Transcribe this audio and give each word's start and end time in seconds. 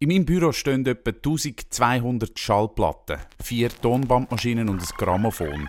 In 0.00 0.10
meinem 0.10 0.24
Büro 0.24 0.52
stehen 0.52 0.86
etwa 0.86 1.10
1200 1.10 2.38
Schallplatten, 2.38 3.18
vier 3.42 3.68
Tonbandmaschinen 3.68 4.68
und 4.68 4.80
ein 4.80 4.96
Grammophon. 4.96 5.68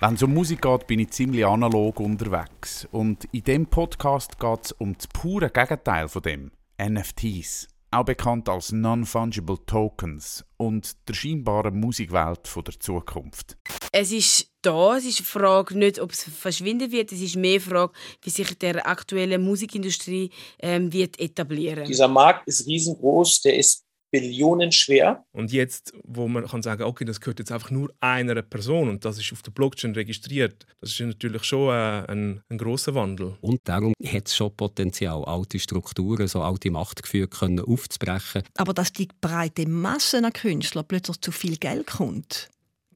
Wenn 0.00 0.14
es 0.14 0.24
um 0.24 0.34
Musik 0.34 0.62
geht, 0.62 0.88
bin 0.88 0.98
ich 0.98 1.10
ziemlich 1.10 1.46
analog 1.46 2.00
unterwegs. 2.00 2.88
Und 2.90 3.28
in 3.30 3.44
dem 3.44 3.66
Podcast 3.66 4.40
geht 4.40 4.64
es 4.64 4.72
um 4.72 4.94
das 4.94 5.06
pure 5.06 5.50
Gegenteil 5.50 6.08
von 6.08 6.22
dem: 6.22 6.50
NFTs. 6.82 7.68
Auch 7.92 8.04
bekannt 8.04 8.48
als 8.48 8.72
Non-Fungible 8.72 9.64
Tokens 9.66 10.44
und 10.56 11.08
der 11.08 11.14
scheinbaren 11.14 11.78
Musikwelt 11.78 12.50
der 12.66 12.80
Zukunft. 12.80 13.56
Es 13.92 14.10
ist 14.10 14.49
da, 14.62 14.96
es 14.96 15.04
ist 15.04 15.20
eine 15.20 15.26
Frage 15.26 15.78
nicht, 15.78 15.98
ob 15.98 16.12
es 16.12 16.24
verschwinden 16.24 16.92
wird, 16.92 17.12
es 17.12 17.20
ist 17.20 17.36
mehr 17.36 17.52
eine 17.52 17.60
Frage, 17.60 17.92
wie 18.22 18.30
sich 18.30 18.58
der 18.58 18.86
aktuelle 18.86 19.38
Musikindustrie 19.38 20.30
ähm, 20.60 20.92
wird 20.92 21.18
etablieren. 21.18 21.84
Dieser 21.84 22.08
Markt 22.08 22.46
ist 22.46 22.66
riesengroß, 22.66 23.42
der 23.42 23.56
ist 23.56 23.84
Billionen 24.10 24.72
schwer. 24.72 25.24
Und 25.32 25.52
jetzt, 25.52 25.92
wo 26.04 26.26
man 26.26 26.46
kann 26.46 26.62
sagen, 26.62 26.82
okay, 26.82 27.04
das 27.04 27.20
gehört 27.20 27.38
jetzt 27.38 27.52
einfach 27.52 27.70
nur 27.70 27.92
einer 28.00 28.42
Person 28.42 28.88
und 28.88 29.04
das 29.04 29.18
ist 29.18 29.32
auf 29.32 29.42
der 29.42 29.52
Blockchain 29.52 29.92
registriert, 29.94 30.66
das 30.80 30.90
ist 30.90 31.00
natürlich 31.00 31.44
schon 31.44 31.68
äh, 31.68 32.04
ein, 32.08 32.42
ein 32.48 32.58
großer 32.58 32.94
Wandel. 32.94 33.36
Und 33.40 33.60
darum 33.64 33.94
hat 34.04 34.26
es 34.26 34.36
schon 34.36 34.54
Potenzial, 34.56 35.24
alte 35.24 35.58
Strukturen, 35.58 36.26
so 36.26 36.42
alte 36.42 36.70
Machtgefühle 36.70 37.28
können 37.28 37.60
aufzubrechen. 37.60 38.42
Aber 38.56 38.74
dass 38.74 38.92
die 38.92 39.08
breite 39.20 39.68
Masse 39.68 40.18
an 40.18 40.32
Künstlern 40.32 40.86
plötzlich 40.86 41.20
zu 41.20 41.30
viel 41.30 41.56
Geld 41.56 41.86
kommt, 41.86 42.50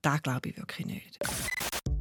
das 0.04 0.22
glaube 0.22 0.50
ich 0.50 0.56
wirklich 0.56 0.86
nicht. 0.86 1.18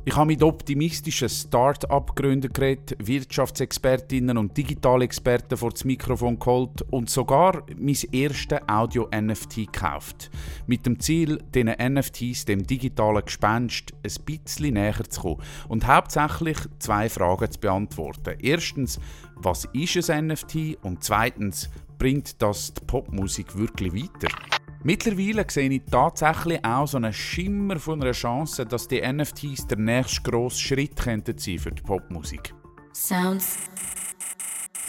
Ich 0.05 0.17
habe 0.17 0.27
mit 0.27 0.43
optimistischen 0.43 1.29
Start-up-Gründern 1.29 2.51
geredet, 2.51 2.97
Wirtschaftsexpertinnen 2.99 4.37
und 4.37 4.57
Digitalexperten 4.57 5.57
vor 5.57 5.71
das 5.71 5.85
Mikrofon 5.85 6.37
geholt 6.37 6.81
und 6.91 7.09
sogar 7.09 7.63
mein 7.77 7.95
erstes 8.11 8.59
Audio-NFT 8.67 9.71
gekauft. 9.71 10.29
Mit 10.67 10.85
dem 10.85 10.99
Ziel, 10.99 11.41
diesen 11.55 11.69
NFTs, 11.69 12.43
dem 12.43 12.67
digitalen 12.67 13.23
Gespenst, 13.23 13.93
ein 14.03 14.25
bisschen 14.25 14.73
näher 14.73 15.09
zu 15.09 15.21
kommen 15.21 15.41
und 15.69 15.87
hauptsächlich 15.87 16.57
zwei 16.79 17.07
Fragen 17.07 17.49
zu 17.49 17.59
beantworten. 17.61 18.37
Erstens, 18.41 18.99
was 19.35 19.69
ist 19.71 20.09
ein 20.09 20.27
NFT? 20.27 20.83
Und 20.83 21.01
zweitens, 21.01 21.69
bringt 21.97 22.41
das 22.41 22.73
die 22.73 22.83
Popmusik 22.85 23.57
wirklich 23.57 23.93
weiter? 23.93 24.62
Mittlerweile 24.85 25.45
sehe 25.47 25.69
ich 25.69 25.83
tatsächlich 25.89 26.63
auch 26.65 26.85
so 26.85 26.97
einen 26.97 27.13
Schimmer 27.13 27.79
von 27.79 28.01
einer 28.01 28.11
Chance, 28.11 28.65
dass 28.65 28.87
die 28.89 29.01
NFTs 29.01 29.67
der 29.67 29.77
nächste 29.77 30.21
grosse 30.23 30.59
Schritt 30.59 30.97
könnten 30.97 31.37
sein 31.37 31.57
für 31.57 31.71
die 31.71 31.81
Popmusik. 31.81 32.53
Sounds 32.93 33.57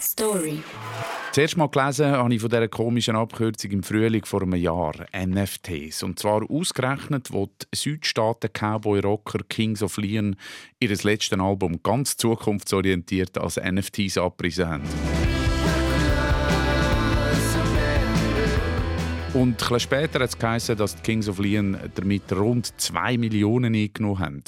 Story. 0.01 0.63
Zuerst 1.33 1.57
mal 1.57 1.69
gelesen 1.69 2.07
habe 2.07 2.35
ich 2.35 2.41
von 2.41 2.51
dieser 2.51 2.69
komischen 2.69 3.17
Abkürzung 3.17 3.71
im 3.71 3.83
Frühling 3.83 4.25
vor 4.25 4.43
einem 4.43 4.55
Jahr, 4.55 4.95
NFTs. 5.17 6.03
Und 6.03 6.19
zwar 6.19 6.49
ausgerechnet, 6.49 7.33
wo 7.33 7.47
die 7.47 7.77
Südstaaten 7.77 8.51
Cowboy-Rocker 8.53 9.41
Kings 9.49 9.83
of 9.83 9.97
Leon 9.97 10.37
ihr 10.79 10.91
letztes 10.91 11.39
Album 11.39 11.81
ganz 11.83 12.17
zukunftsorientiert 12.17 13.39
als 13.39 13.57
NFTs 13.57 14.19
abgerissen 14.19 14.69
haben. 14.69 15.24
Und 19.35 19.61
etwas 19.61 19.83
später 19.83 20.21
hat 20.21 20.29
es 20.29 20.39
geheißen, 20.39 20.77
dass 20.77 20.95
die 20.95 21.03
Kings 21.03 21.29
of 21.29 21.41
Leon 21.41 21.77
damit 21.97 22.33
rund 22.33 22.73
2 22.81 23.19
Millionen 23.19 23.75
eingenommen 23.75 24.19
haben. 24.21 24.45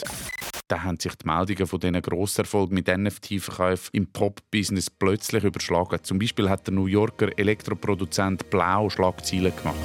Da 0.69 0.85
haben 0.85 1.01
sich 1.01 1.13
die 1.17 1.27
Meldungen 1.27 1.67
von 1.67 1.81
diesen 1.81 2.01
Grosserfolgen 2.01 2.73
mit 2.73 2.87
NFT-Verkäufen 2.87 3.91
im 3.93 4.07
Pop-Business 4.07 4.89
plötzlich 4.89 5.43
überschlagen. 5.43 5.99
Zum 6.05 6.21
Beispiel 6.21 6.49
hat 6.49 6.69
der 6.69 6.75
New 6.75 6.87
Yorker 6.87 7.37
Elektroproduzent 7.37 8.49
Blau 8.49 8.89
Schlagzeilen 8.89 9.53
gemacht. 9.57 9.77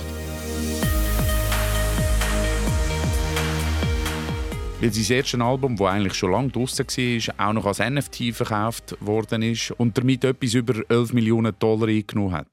Weil 4.79 4.93
sein 4.93 5.17
erstes 5.17 5.39
Album, 5.39 5.77
das 5.77 5.87
eigentlich 5.87 6.13
schon 6.13 6.31
lange 6.31 6.49
draußen 6.49 6.85
war, 6.85 7.47
auch 7.47 7.53
noch 7.53 7.65
als 7.65 7.79
NFT 7.79 8.33
verkauft 8.33 8.95
worden 8.99 9.41
ist 9.41 9.71
und 9.71 9.97
damit 9.97 10.23
etwas 10.23 10.53
über 10.53 10.75
11 10.89 11.13
Millionen 11.13 11.53
Dollar 11.57 11.87
eingenommen 11.87 12.33
hat. 12.33 12.47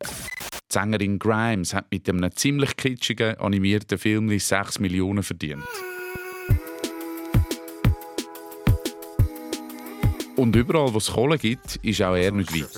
Die 0.71 0.75
Sängerin 0.75 1.19
Grimes 1.19 1.73
hat 1.73 1.87
mit 1.91 2.07
einem 2.11 2.31
ziemlich 2.37 2.77
kitschigen 2.77 3.39
animierten 3.39 3.97
Film 3.97 4.39
6 4.39 4.81
Millionen 4.81 5.23
verdient. 5.23 5.65
Und 10.37 10.55
überall, 10.55 10.93
wo 10.93 10.99
es 10.99 11.11
Kohle 11.11 11.39
gibt, 11.39 11.77
ist 11.77 12.03
auch 12.03 12.15
er 12.15 12.33
nicht 12.33 12.53
weit. 12.53 12.69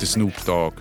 Der 0.00 0.06
Snoop 0.06 0.44
Dogg 0.44 0.74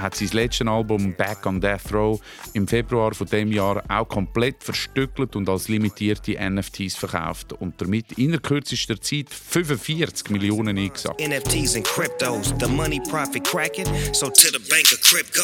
hat 0.00 0.14
sein 0.14 0.28
letztes 0.32 0.66
Album 0.66 1.14
Back 1.14 1.46
on 1.46 1.60
Death 1.60 1.92
Row 1.92 2.20
im 2.54 2.66
Februar 2.66 3.14
von 3.14 3.26
dem 3.26 3.52
Jahr 3.52 3.82
auch 3.88 4.08
komplett 4.08 4.62
verstückelt 4.62 5.36
und 5.36 5.48
als 5.48 5.68
limitierte 5.68 6.36
NFTs 6.38 6.96
verkauft 6.96 7.52
und 7.52 7.80
damit 7.80 8.12
in 8.12 8.40
kürzester 8.40 9.00
Zeit 9.00 9.30
45 9.30 10.30
Millionen 10.30 10.78
eingesagt. 10.78 11.20
NFTs 11.20 11.76
and 11.76 11.84
cryptos, 11.84 12.54
the 12.60 12.68
money 12.68 13.00
profit 13.10 13.44
cracking, 13.44 13.86
so 14.12 14.26
to 14.26 14.48
the 14.48 14.60
bank 14.70 14.92
of 14.92 15.00
crypto. 15.02 15.42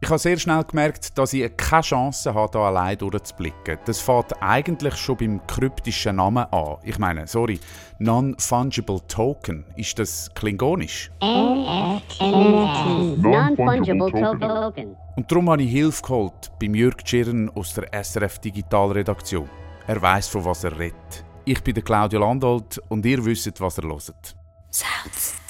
Ich 0.00 0.08
habe 0.08 0.20
sehr 0.20 0.38
schnell 0.38 0.62
gemerkt, 0.62 1.18
dass 1.18 1.32
ich 1.32 1.56
keine 1.56 1.82
Chance 1.82 2.32
habe, 2.32 2.56
hier 2.56 2.68
allein 2.68 2.96
durchzublicken. 2.98 3.78
Das 3.84 4.00
fängt 4.00 4.40
eigentlich 4.40 4.94
schon 4.94 5.16
beim 5.16 5.44
kryptischen 5.44 6.14
Namen 6.16 6.46
an. 6.52 6.76
Ich 6.84 7.00
meine, 7.00 7.26
sorry, 7.26 7.58
Non-Fungible 7.98 9.00
Token. 9.08 9.64
Ist 9.74 9.98
das 9.98 10.30
klingonisch? 10.34 11.10
Non-Fungible 11.20 14.12
Token. 14.12 14.96
Und 15.16 15.32
darum 15.32 15.50
habe 15.50 15.64
ich 15.64 15.72
Hilfe 15.72 16.02
geholt 16.02 16.52
bei 16.60 16.66
Jürg 16.66 17.04
Tschirren 17.04 17.50
aus 17.56 17.74
der 17.74 17.92
SRF 17.92 18.38
Digitalredaktion. 18.38 19.50
Er 19.88 20.00
weiß, 20.00 20.28
von 20.28 20.44
was 20.44 20.62
er 20.62 20.78
redet. 20.78 21.24
Ich 21.44 21.60
bin 21.64 21.74
der 21.74 21.82
Claudio 21.82 22.20
Landolt 22.20 22.80
und 22.88 23.04
ihr 23.04 23.24
wisst, 23.24 23.60
was 23.60 23.78
er 23.78 23.88
hört. 23.88 24.36
Sounds. 24.70 25.47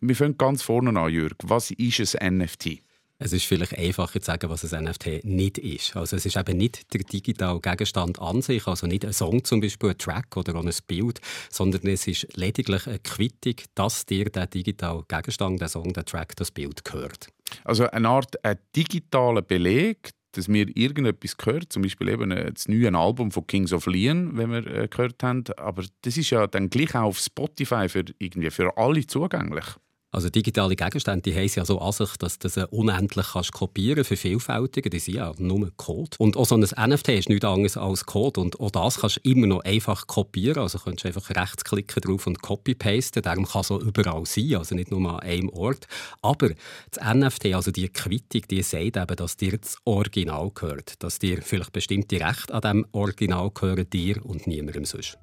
Wir 0.00 0.14
fangen 0.14 0.38
ganz 0.38 0.62
vorne 0.62 0.98
an, 0.98 1.12
Jürg. 1.12 1.34
Was 1.42 1.72
ist 1.72 2.20
ein 2.20 2.38
NFT? 2.38 2.78
Es 3.18 3.32
ist 3.32 3.46
vielleicht 3.46 3.76
einfacher 3.76 4.20
zu 4.20 4.26
sagen, 4.26 4.48
was 4.48 4.72
ein 4.72 4.84
NFT 4.84 5.24
nicht 5.24 5.58
ist. 5.58 5.96
Also 5.96 6.14
es 6.14 6.24
ist 6.24 6.36
eben 6.36 6.56
nicht 6.56 6.94
der 6.94 7.00
digitale 7.00 7.58
Gegenstand 7.60 8.20
an 8.20 8.40
sich, 8.40 8.64
also 8.68 8.86
nicht 8.86 9.04
ein 9.04 9.12
Song 9.12 9.42
zum 9.42 9.60
Beispiel, 9.60 9.90
ein 9.90 9.98
Track 9.98 10.36
oder 10.36 10.54
ein 10.54 10.70
Bild, 10.86 11.20
sondern 11.50 11.84
es 11.88 12.06
ist 12.06 12.28
lediglich 12.36 12.86
eine 12.86 13.00
Quittung, 13.00 13.56
dass 13.74 14.06
dir 14.06 14.26
der 14.26 14.46
digitale 14.46 15.02
Gegenstand, 15.08 15.60
der 15.60 15.68
Song, 15.68 15.92
der 15.92 16.04
Track, 16.04 16.36
das 16.36 16.52
Bild 16.52 16.84
gehört. 16.84 17.26
Also 17.64 17.90
eine 17.90 18.08
Art 18.08 18.44
ein 18.44 18.58
digitaler 18.76 19.42
Beleg, 19.42 20.10
dass 20.30 20.46
mir 20.46 20.68
irgendetwas 20.76 21.36
gehört, 21.36 21.72
zum 21.72 21.82
Beispiel 21.82 22.10
eben 22.10 22.30
das 22.30 22.68
neue 22.68 22.94
Album 22.96 23.32
von 23.32 23.48
Kings 23.48 23.72
of 23.72 23.86
Leon, 23.86 24.36
wenn 24.36 24.52
wir 24.52 24.64
äh, 24.64 24.86
gehört 24.86 25.20
haben, 25.24 25.42
aber 25.56 25.84
das 26.02 26.16
ist 26.16 26.30
ja 26.30 26.46
dann 26.46 26.70
gleich 26.70 26.94
auch 26.94 27.06
auf 27.06 27.18
Spotify 27.18 27.88
für, 27.88 28.04
irgendwie 28.20 28.50
für 28.50 28.76
alle 28.76 29.04
zugänglich. 29.04 29.64
Also 30.10 30.30
digitale 30.30 30.74
Gegenstände 30.74 31.20
die 31.20 31.34
haben 31.34 31.50
ja 31.54 31.64
so 31.66 31.80
an 31.80 31.92
sich, 31.92 32.16
dass 32.16 32.38
du 32.38 32.48
sie 32.48 32.66
unendlich 32.68 33.26
kannst 33.32 33.52
kopieren 33.52 34.04
für 34.04 34.16
Vielfältige. 34.16 34.88
Die 34.88 35.00
sind 35.00 35.16
ja 35.16 35.34
nur 35.36 35.70
Code. 35.76 36.16
Und 36.18 36.36
auch 36.36 36.46
so 36.46 36.54
ein 36.54 36.62
NFT 36.62 37.08
ist 37.10 37.28
nichts 37.28 37.44
anderes 37.44 37.76
als 37.76 38.06
Code. 38.06 38.40
Und 38.40 38.58
auch 38.58 38.70
das 38.70 39.00
kannst 39.00 39.16
du 39.16 39.30
immer 39.30 39.46
noch 39.46 39.64
einfach 39.64 40.06
kopieren. 40.06 40.62
Also 40.62 40.78
kannst 40.78 41.04
du 41.04 41.08
einfach 41.08 41.28
rechtsklicken 41.28 42.00
drauf 42.00 42.26
und 42.26 42.40
copy-pasten. 42.40 43.22
Darum 43.22 43.46
kann 43.46 43.60
es 43.60 43.70
auch 43.70 43.80
überall 43.80 44.24
sein, 44.24 44.54
also 44.56 44.74
nicht 44.74 44.90
nur 44.90 45.10
an 45.10 45.20
einem 45.20 45.50
Ort. 45.50 45.86
Aber 46.22 46.50
das 46.90 47.14
NFT, 47.14 47.54
also 47.54 47.70
die 47.70 47.88
Quittung, 47.90 48.42
die 48.50 48.62
sagt 48.62 48.96
eben, 48.96 49.16
dass 49.16 49.36
dir 49.36 49.58
das 49.58 49.76
Original 49.84 50.50
gehört. 50.54 51.02
Dass 51.02 51.18
dir 51.18 51.42
vielleicht 51.42 51.72
bestimmte 51.72 52.18
Rechte 52.18 52.54
an 52.54 52.62
diesem 52.62 52.86
Original 52.92 53.50
gehören, 53.50 53.90
dir 53.90 54.24
und 54.24 54.46
niemandem 54.46 54.86
sonst. 54.86 55.18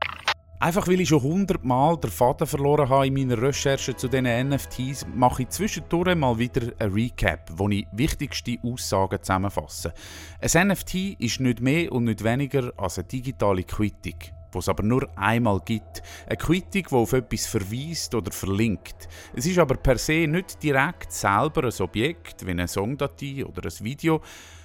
Einfach 0.58 0.88
weil 0.88 1.02
ich 1.02 1.10
schon 1.10 1.22
hundertmal 1.22 1.98
den 1.98 2.10
Faden 2.10 2.48
verloren 2.48 2.88
habe 2.88 3.08
in 3.08 3.14
meiner 3.14 3.42
Recherche 3.42 3.94
zu 3.96 4.08
diesen 4.08 4.50
NFTs, 4.50 5.06
mache 5.14 5.44
ich 5.44 5.50
zwischendurch 5.50 6.16
mal 6.16 6.40
wieder 6.40 6.72
ein 6.80 6.94
Recap, 6.94 7.52
wo 7.58 7.68
ich 7.68 7.86
wichtigste 7.92 8.58
Aussagen 8.64 9.22
zusammenfasse. 9.22 9.94
Ein 10.40 10.70
NFT 10.70 11.20
ist 11.20 11.42
nicht 11.42 11.60
mehr 11.60 11.92
und 11.92 12.06
nicht 12.06 12.24
weniger 12.24 12.72
als 12.78 12.98
eine 12.98 13.08
digitale 13.08 13.64
Quittung, 13.64 14.16
die 14.54 14.58
es 14.58 14.70
aber 14.70 14.82
nur 14.82 15.10
einmal 15.18 15.60
gibt. 15.60 16.02
Eine 16.26 16.38
Quittung, 16.38 16.84
die 16.90 16.96
auf 16.96 17.12
etwas 17.12 17.48
verweist 17.48 18.16
oder 18.16 18.32
verlinkt. 18.32 19.10
Es 19.36 19.46
ist 19.46 19.60
aber 19.60 19.76
per 19.76 19.98
se 19.98 20.26
nicht 20.26 20.64
direkt 20.64 21.12
selber 21.12 21.66
ein 21.66 21.82
Objekt, 21.82 22.46
wie 22.46 22.52
eine 22.52 22.70
Songdatei 22.70 23.46
oder 23.46 23.64
ein 23.66 23.86
Video, 23.86 24.22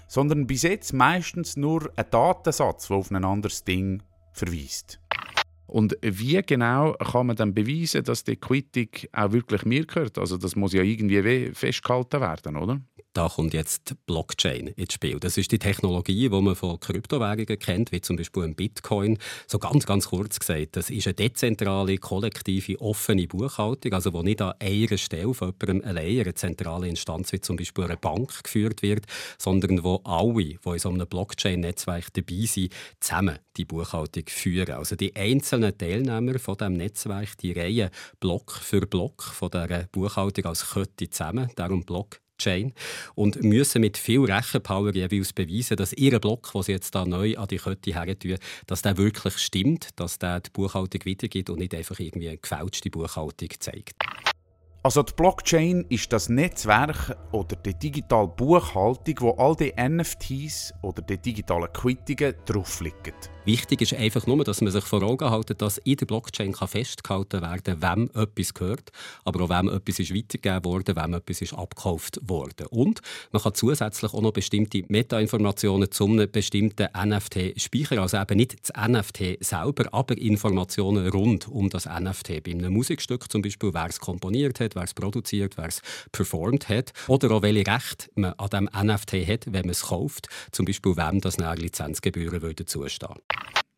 sondern 0.07 0.47
bis 0.47 0.63
jetzt 0.63 0.93
meistens 0.93 1.57
nur 1.57 1.91
ein 1.97 2.07
Datensatz, 2.09 2.87
der 2.87 2.97
auf 2.97 3.11
ein 3.11 3.25
anderes 3.25 3.65
Ding 3.65 4.05
verweist. 4.33 5.00
Und 5.71 5.97
wie 6.03 6.43
genau 6.43 6.95
kann 6.95 7.29
man 7.29 7.37
dann 7.37 7.55
beweisen, 7.55 8.03
dass 8.03 8.25
die 8.25 8.37
Quittung 8.37 8.89
auch 9.13 9.31
wirklich 9.31 9.65
mir 9.65 9.87
gehört? 9.87 10.19
Also 10.19 10.37
das 10.37 10.57
muss 10.57 10.73
ja 10.73 10.83
irgendwie 10.83 11.53
festgehalten 11.55 12.21
werden, 12.21 12.57
oder? 12.57 12.81
Da 13.13 13.29
kommt 13.29 13.55
jetzt 13.55 13.95
Blockchain 14.07 14.69
ins 14.69 14.95
Spiel. 14.95 15.19
Das 15.19 15.37
ist 15.37 15.51
die 15.51 15.59
Technologie, 15.59 16.29
die 16.29 16.41
man 16.41 16.55
von 16.55 16.79
Kryptowährungen 16.79 17.59
kennt, 17.59 17.91
wie 17.91 18.01
zum 18.01 18.17
Beispiel 18.17 18.45
ein 18.45 18.55
Bitcoin. 18.55 19.19
So 19.47 19.59
ganz, 19.59 19.85
ganz 19.85 20.09
kurz 20.09 20.39
gesagt, 20.39 20.77
das 20.77 20.91
ist 20.91 21.07
eine 21.07 21.15
dezentrale, 21.15 21.99
kollektive, 21.99 22.81
offene 22.81 23.27
Buchhaltung, 23.27 23.93
also 23.93 24.13
wo 24.13 24.23
nicht 24.23 24.41
an 24.41 24.55
einer 24.61 24.97
Stelle 24.97 25.35
von 25.35 25.53
jemandem 25.61 25.89
allein 25.89 26.21
eine 26.21 26.35
zentrale 26.35 26.89
Instanz 26.89 27.33
wie 27.33 27.41
zum 27.41 27.57
Beispiel 27.57 27.85
eine 27.85 27.97
Bank 27.97 28.45
geführt 28.45 28.83
wird, 28.83 29.07
sondern 29.39 29.83
wo 29.83 30.01
alle, 30.05 30.33
die 30.35 30.59
in 30.65 30.79
so 30.79 30.89
einem 30.89 31.09
Blockchain-Netzwerk 31.09 32.13
dabei 32.13 32.47
sind, 32.47 32.73
zusammen 33.01 33.39
die 33.57 33.65
Buchhaltung 33.65 34.25
führen. 34.29 34.75
Also 34.75 34.95
die 34.95 35.17
einzelnen 35.17 35.77
Teilnehmer 35.77 36.39
von 36.39 36.57
dem 36.57 36.75
Netzwerk, 36.75 37.37
die 37.39 37.53
reihen 37.53 37.91
Block 38.21 38.53
für 38.53 38.87
Block 38.87 39.23
von 39.23 39.51
dieser 39.51 39.89
Buchhaltung 39.91 40.47
als 40.47 40.71
Kette 40.71 41.11
zusammen, 41.11 41.51
darum 41.57 41.85
Block 41.85 42.21
Blockchain 42.41 42.73
und 43.15 43.43
müssen 43.43 43.81
mit 43.81 43.99
viel 43.99 44.25
Rechenpower 44.25 44.95
jeweils 44.95 45.33
beweisen, 45.33 45.77
dass 45.77 45.93
ihr 45.93 46.19
Block, 46.19 46.51
sie 46.63 46.73
jetzt 46.73 46.95
da 46.95 47.05
neu 47.05 47.37
an 47.37 47.49
die 47.49 47.59
Kette 47.59 47.95
hertun, 47.95 48.37
dass 48.67 48.83
der 48.83 48.97
wirklich 48.97 49.37
stimmt, 49.39 49.89
dass 49.97 50.19
der 50.19 50.41
die 50.41 50.51
Buchhaltung 50.51 51.01
weitergibt 51.05 51.51
und 51.51 51.59
nicht 51.59 51.75
einfach 51.75 51.99
irgendwie 51.99 52.29
eine 52.29 52.39
gefälschte 52.39 52.91
Buchhaltung 52.91 53.49
zeigt. 53.59 53.95
Also 54.83 55.03
die 55.03 55.13
Blockchain 55.13 55.85
ist 55.91 56.11
das 56.11 56.31
Netzwerk 56.31 57.15
oder 57.33 57.55
die 57.55 57.75
digitale 57.75 58.29
Buchhaltung, 58.29 59.15
wo 59.19 59.31
all 59.33 59.55
die 59.55 59.75
NFTs 59.79 60.73
oder 60.81 61.03
die 61.03 61.19
digitalen 61.19 61.71
Quittungen 61.71 62.35
drauf 62.47 62.81
liegen. 62.81 63.15
Wichtig 63.47 63.81
ist 63.81 63.95
einfach 63.95 64.27
nur, 64.27 64.45
dass 64.45 64.61
man 64.61 64.71
sich 64.71 64.85
vor 64.85 65.03
Augen 65.03 65.31
hält, 65.31 65.63
dass 65.63 65.79
in 65.79 65.97
der 65.97 66.05
Blockchain 66.05 66.55
festgehalten 66.55 67.41
werden 67.41 67.81
kann, 67.81 68.11
wem 68.13 68.23
etwas 68.23 68.53
gehört, 68.53 68.93
aber 69.25 69.45
auch 69.45 69.49
wem 69.49 69.71
etwas 69.71 69.99
ist 69.99 70.15
weitergegeben 70.15 70.65
wurde, 70.67 70.95
wem 70.95 71.15
etwas 71.15 71.41
ist 71.41 71.55
abgekauft 71.55 72.21
wurde. 72.23 72.69
Und 72.69 73.01
man 73.33 73.43
kann 73.43 73.55
zusätzlich 73.55 74.13
auch 74.13 74.21
noch 74.21 74.35
bestimmte 74.35 74.85
Metainformationen 74.89 75.91
zu 75.91 76.05
einem 76.05 76.31
bestimmten 76.31 76.89
NFT 76.95 77.59
speichern. 77.59 78.01
Also 78.01 78.19
eben 78.19 78.37
nicht 78.37 78.57
das 78.61 78.89
NFT 78.89 79.43
selber, 79.43 79.89
aber 79.91 80.19
Informationen 80.19 81.09
rund 81.09 81.49
um 81.49 81.71
das 81.71 81.87
NFT. 81.87 82.45
Bei 82.45 82.51
einem 82.53 82.75
Musikstück 82.75 83.33
zum 83.33 83.41
Beispiel, 83.41 83.73
wer 83.73 83.87
es 83.87 84.01
komponiert 84.01 84.61
hat, 84.61 84.75
wer 84.75 84.85
es 84.85 84.93
produziert, 84.93 85.57
wer 85.57 85.69
es 85.69 85.81
performt 86.13 86.69
hat. 86.69 86.93
Oder 87.09 87.31
auch 87.31 87.43
welche 87.43 87.67
Rechte 87.67 88.11
man 88.17 88.35
an 88.35 88.51
dem 88.51 88.87
NFT 88.87 89.27
hat, 89.27 89.47
wenn 89.47 89.63
man 89.63 89.71
es 89.71 89.85
kauft. 89.85 90.29
Zum 90.53 90.67
Beispiel, 90.67 90.95
wem 90.99 91.23
das 91.23 91.39
Lizenzgebühren 91.39 92.43
würden 92.43 92.67
zustehen. 92.67 93.17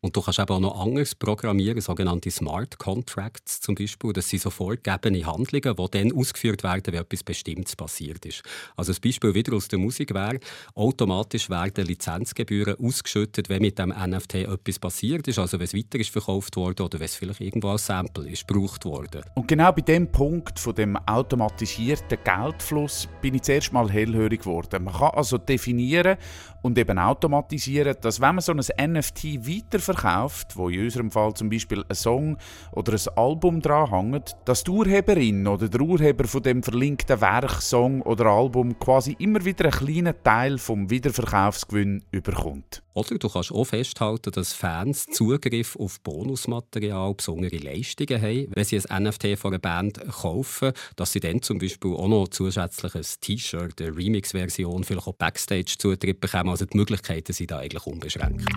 Und 0.03 0.17
du 0.17 0.21
kannst 0.21 0.37
eben 0.37 0.49
auch 0.49 0.59
noch 0.59 0.81
anders 0.81 1.15
programmieren, 1.15 1.79
sogenannte 1.79 2.29
Smart 2.29 2.77
Contracts 2.77 3.61
zum 3.61 3.75
Beispiel. 3.75 4.11
Das 4.11 4.27
sind 4.27 4.41
so 4.41 4.49
vorgegebene 4.49 5.25
Handlungen, 5.25 5.77
die 5.77 5.91
dann 5.91 6.11
ausgeführt 6.11 6.61
werden, 6.61 6.93
wenn 6.93 7.01
etwas 7.01 7.23
Bestimmtes 7.23 7.77
passiert 7.77 8.25
ist. 8.25 8.43
Also 8.75 8.91
ein 8.91 8.97
Beispiel 9.01 9.33
wieder 9.33 9.53
aus 9.53 9.69
der 9.69 9.79
Musik 9.79 10.13
wäre, 10.13 10.41
automatisch 10.75 11.49
werden 11.49 11.85
Lizenzgebühren 11.85 12.75
ausgeschüttet, 12.83 13.47
wenn 13.47 13.61
mit 13.61 13.79
dem 13.79 13.93
NFT 13.97 14.35
etwas 14.35 14.77
passiert 14.77 15.25
ist, 15.29 15.39
also 15.39 15.57
wenn 15.57 15.65
es 15.65 15.73
weiter 15.73 15.97
ist 15.97 16.09
verkauft 16.09 16.57
worden 16.57 16.81
oder 16.81 16.99
wenn 16.99 17.05
es 17.05 17.15
vielleicht 17.15 17.39
irgendwo 17.39 17.69
als 17.69 17.85
Sample 17.85 18.29
ist 18.29 18.45
gebraucht 18.45 18.83
worden. 18.83 19.21
Und 19.35 19.47
genau 19.47 19.71
bei 19.71 19.83
dem 19.83 20.11
Punkt 20.11 20.59
von 20.59 20.75
dem 20.75 20.97
automatisierten 20.97 22.17
Geldfluss 22.25 23.07
bin 23.21 23.35
ich 23.35 23.43
zuerst 23.43 23.71
mal 23.71 23.89
hellhörig 23.89 24.41
geworden. 24.41 24.83
Man 24.83 24.95
kann 24.95 25.11
also 25.11 25.37
definieren 25.37 26.17
und 26.61 26.77
eben 26.77 26.99
automatisieren, 26.99 27.95
dass 28.01 28.19
wenn 28.19 28.35
man 28.35 28.41
so 28.41 28.51
ein 28.51 28.93
NFT 28.93 29.23
weiterverkauft, 29.47 29.92
verkauft, 29.93 30.55
wo 30.55 30.69
in 30.69 30.83
unserem 30.83 31.11
Fall 31.11 31.33
zum 31.33 31.49
Beispiel 31.49 31.83
ein 31.87 31.95
Song 31.95 32.37
oder 32.71 32.93
ein 32.93 33.17
Album 33.17 33.61
dranhängt, 33.61 34.35
dass 34.45 34.63
die 34.63 34.71
Urheberin 34.71 35.47
oder 35.47 35.69
der 35.69 35.81
Urheber 35.81 36.25
von 36.25 36.43
dem 36.43 36.63
verlinkten 36.63 37.21
Werk, 37.21 37.61
Song 37.61 38.01
oder 38.01 38.25
Album 38.25 38.77
quasi 38.79 39.15
immer 39.19 39.43
wieder 39.45 39.65
einen 39.65 39.73
kleinen 39.73 40.15
Teil 40.23 40.57
vom 40.57 40.89
Wiederverkaufsgewinn 40.89 42.03
überkommt. 42.11 42.83
Oder 42.93 43.17
du 43.17 43.27
kannst 43.27 43.51
auch 43.51 43.63
festhalten, 43.63 44.31
dass 44.31 44.53
Fans 44.53 45.07
Zugriff 45.07 45.75
auf 45.75 45.99
Bonusmaterial, 46.01 47.15
besondere 47.15 47.57
Leistungen 47.57 48.21
haben, 48.21 48.47
wenn 48.53 48.63
sie 48.63 48.79
ein 48.87 49.03
NFT 49.03 49.37
von 49.37 49.53
einer 49.53 49.59
Band 49.59 49.99
kaufen, 50.11 50.73
dass 50.95 51.11
sie 51.11 51.19
dann 51.19 51.41
zum 51.41 51.57
Beispiel 51.57 51.93
auch 51.93 52.07
noch 52.07 52.27
zusätzlich 52.27 52.93
ein 52.93 53.05
T-Shirt, 53.21 53.81
eine 53.81 53.97
Remix-Version, 53.97 54.83
vielleicht 54.83 55.07
auch 55.07 55.13
Backstage-Zutritt 55.13 56.21
bekommen. 56.21 56.49
Also 56.49 56.65
die 56.65 56.77
Möglichkeiten 56.77 57.33
sind 57.33 57.49
da 57.49 57.59
eigentlich 57.59 57.85
unbeschränkt. 57.87 58.47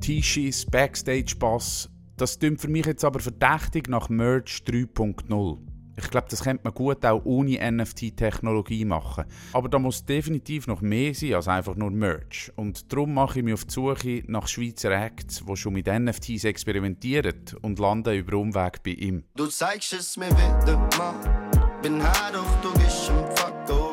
T-Shirts, 0.00 0.66
Backstage-Pass, 0.66 1.90
das 2.16 2.38
klingt 2.38 2.60
für 2.60 2.68
mich 2.68 2.86
jetzt 2.86 3.04
aber 3.04 3.20
verdächtig 3.20 3.88
nach 3.88 4.08
Merch 4.08 4.62
3.0. 4.66 5.58
Ich 5.96 6.10
glaube, 6.10 6.28
das 6.30 6.44
könnte 6.44 6.62
man 6.62 6.74
gut 6.74 7.04
auch 7.04 7.24
ohne 7.24 7.58
NFT-Technologie 7.72 8.84
machen. 8.84 9.24
Aber 9.52 9.68
da 9.68 9.80
muss 9.80 10.04
definitiv 10.04 10.68
noch 10.68 10.80
mehr 10.80 11.12
sein 11.12 11.34
als 11.34 11.48
einfach 11.48 11.74
nur 11.74 11.90
Merch. 11.90 12.52
Und 12.54 12.92
darum 12.92 13.14
mache 13.14 13.40
ich 13.40 13.44
mich 13.44 13.54
auf 13.54 13.64
die 13.64 13.72
Suche 13.72 14.22
nach 14.28 14.46
Schweizer 14.46 14.92
Acts, 14.92 15.44
die 15.44 15.56
schon 15.56 15.72
mit 15.72 15.86
NFTs 15.86 16.44
experimentieren 16.44 17.34
und 17.62 17.80
lande 17.80 18.16
über 18.16 18.36
Umweg 18.36 18.82
bei 18.84 18.92
ihm. 18.92 19.24
Du 19.34 19.46
zeigst 19.46 19.92
es 19.92 20.16
mir 20.16 20.30
wieder 20.30 20.88
mal, 20.96 21.14
bin 21.82 22.00
hart, 22.00 22.34
doch 22.34 22.62
du 22.62 22.72
gehst 22.78 23.10
im 23.10 23.36
Fuck, 23.36 23.87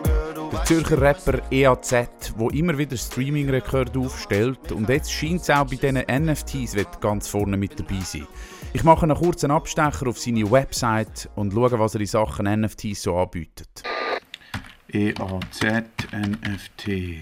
Zürcher 0.66 1.00
Rapper 1.00 1.44
EAZ, 1.52 1.92
der 1.92 2.54
immer 2.54 2.76
wieder 2.76 2.98
Streaming-Rekorde 2.98 4.00
aufstellt 4.00 4.72
und 4.72 4.90
jetzt 4.90 5.12
scheint 5.14 5.42
es 5.42 5.50
auch 5.52 5.68
bei 5.68 5.76
diesen 5.76 5.98
NFTs 5.98 6.76
ganz 7.00 7.28
vorne 7.28 7.56
mit 7.56 7.80
dabei 7.80 8.00
sein. 8.00 8.26
Ich 8.74 8.84
mache 8.84 9.04
einen 9.04 9.16
kurzen 9.16 9.52
Abstecher 9.52 10.08
auf 10.08 10.18
seine 10.18 10.50
Website 10.50 11.30
und 11.36 11.54
schaue, 11.54 11.78
was 11.78 11.94
er 11.94 12.02
in 12.02 12.08
Sachen 12.08 12.62
NFTs 12.62 13.04
so 13.04 13.16
anbietet. 13.16 13.84
EAZ 14.92 15.62
NFT. 16.12 17.22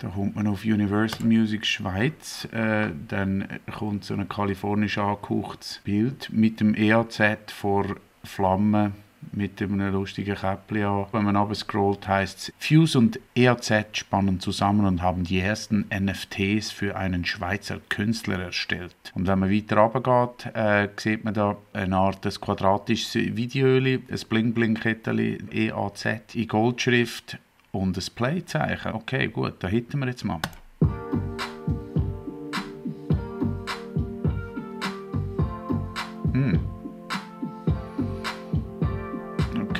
Da 0.00 0.08
kommt 0.08 0.34
man 0.34 0.48
auf 0.48 0.64
Universal 0.64 1.24
Music 1.28 1.64
Schweiz, 1.64 2.48
äh, 2.50 2.88
dann 3.06 3.46
kommt 3.72 4.04
so 4.04 4.14
ein 4.14 4.28
kalifornisch 4.28 4.98
angehauchtes 4.98 5.80
Bild 5.84 6.28
mit 6.32 6.58
dem 6.58 6.74
EAZ 6.74 7.52
vor 7.52 7.86
Flammen 8.24 9.03
mit 9.32 9.60
einem 9.60 9.92
lustigen 9.92 10.36
Käppli 10.36 10.84
an. 10.84 11.06
Wenn 11.12 11.24
man 11.24 11.36
aber 11.36 11.54
scrollt, 11.54 12.06
heißt 12.06 12.38
es, 12.38 12.52
Fuse 12.58 12.98
und 12.98 13.18
EAZ 13.34 13.72
spannen 13.92 14.40
zusammen 14.40 14.86
und 14.86 15.02
haben 15.02 15.24
die 15.24 15.40
ersten 15.40 15.86
NFTs 15.92 16.70
für 16.70 16.96
einen 16.96 17.24
Schweizer 17.24 17.78
Künstler 17.88 18.40
erstellt. 18.40 18.94
Und 19.14 19.26
wenn 19.26 19.38
man 19.38 19.50
weiter 19.50 19.76
runtergeht, 19.76 20.54
äh, 20.54 20.88
sieht 20.96 21.24
man 21.24 21.34
da 21.34 21.56
eine 21.72 21.96
Art 21.96 22.24
des 22.24 22.40
quadratisches 22.40 23.14
Videoöli, 23.14 24.02
ein 24.10 24.18
Bling-Bling-Kettchen, 24.28 25.48
EAZ 25.52 26.34
in 26.34 26.48
Goldschrift 26.48 27.38
und 27.72 27.96
ein 27.96 28.04
Playzeichen. 28.14 28.92
Okay, 28.92 29.28
gut, 29.28 29.54
da 29.60 29.68
hätten 29.68 29.98
wir 30.00 30.08
jetzt 30.08 30.24
mal. 30.24 30.40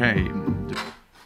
Okay. 0.05 0.31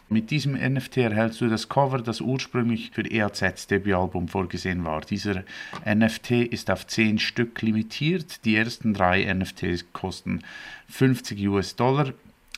Mit 0.08 0.30
diesem 0.30 0.52
NFT 0.52 0.98
erhältst 0.98 1.40
du 1.40 1.48
das 1.48 1.68
Cover, 1.68 1.98
das 1.98 2.20
ursprünglich 2.20 2.92
für 2.92 3.02
EAZs 3.02 3.66
Debütalbum 3.66 4.28
vorgesehen 4.28 4.84
war. 4.84 5.00
Dieser 5.00 5.42
NFT 5.84 6.30
ist 6.30 6.70
auf 6.70 6.86
10 6.86 7.18
Stück 7.18 7.60
limitiert. 7.60 8.44
Die 8.44 8.54
ersten 8.54 8.94
drei 8.94 9.24
NFTs 9.34 9.92
kosten 9.92 10.44
50 10.90 11.48
US-Dollar, 11.48 12.12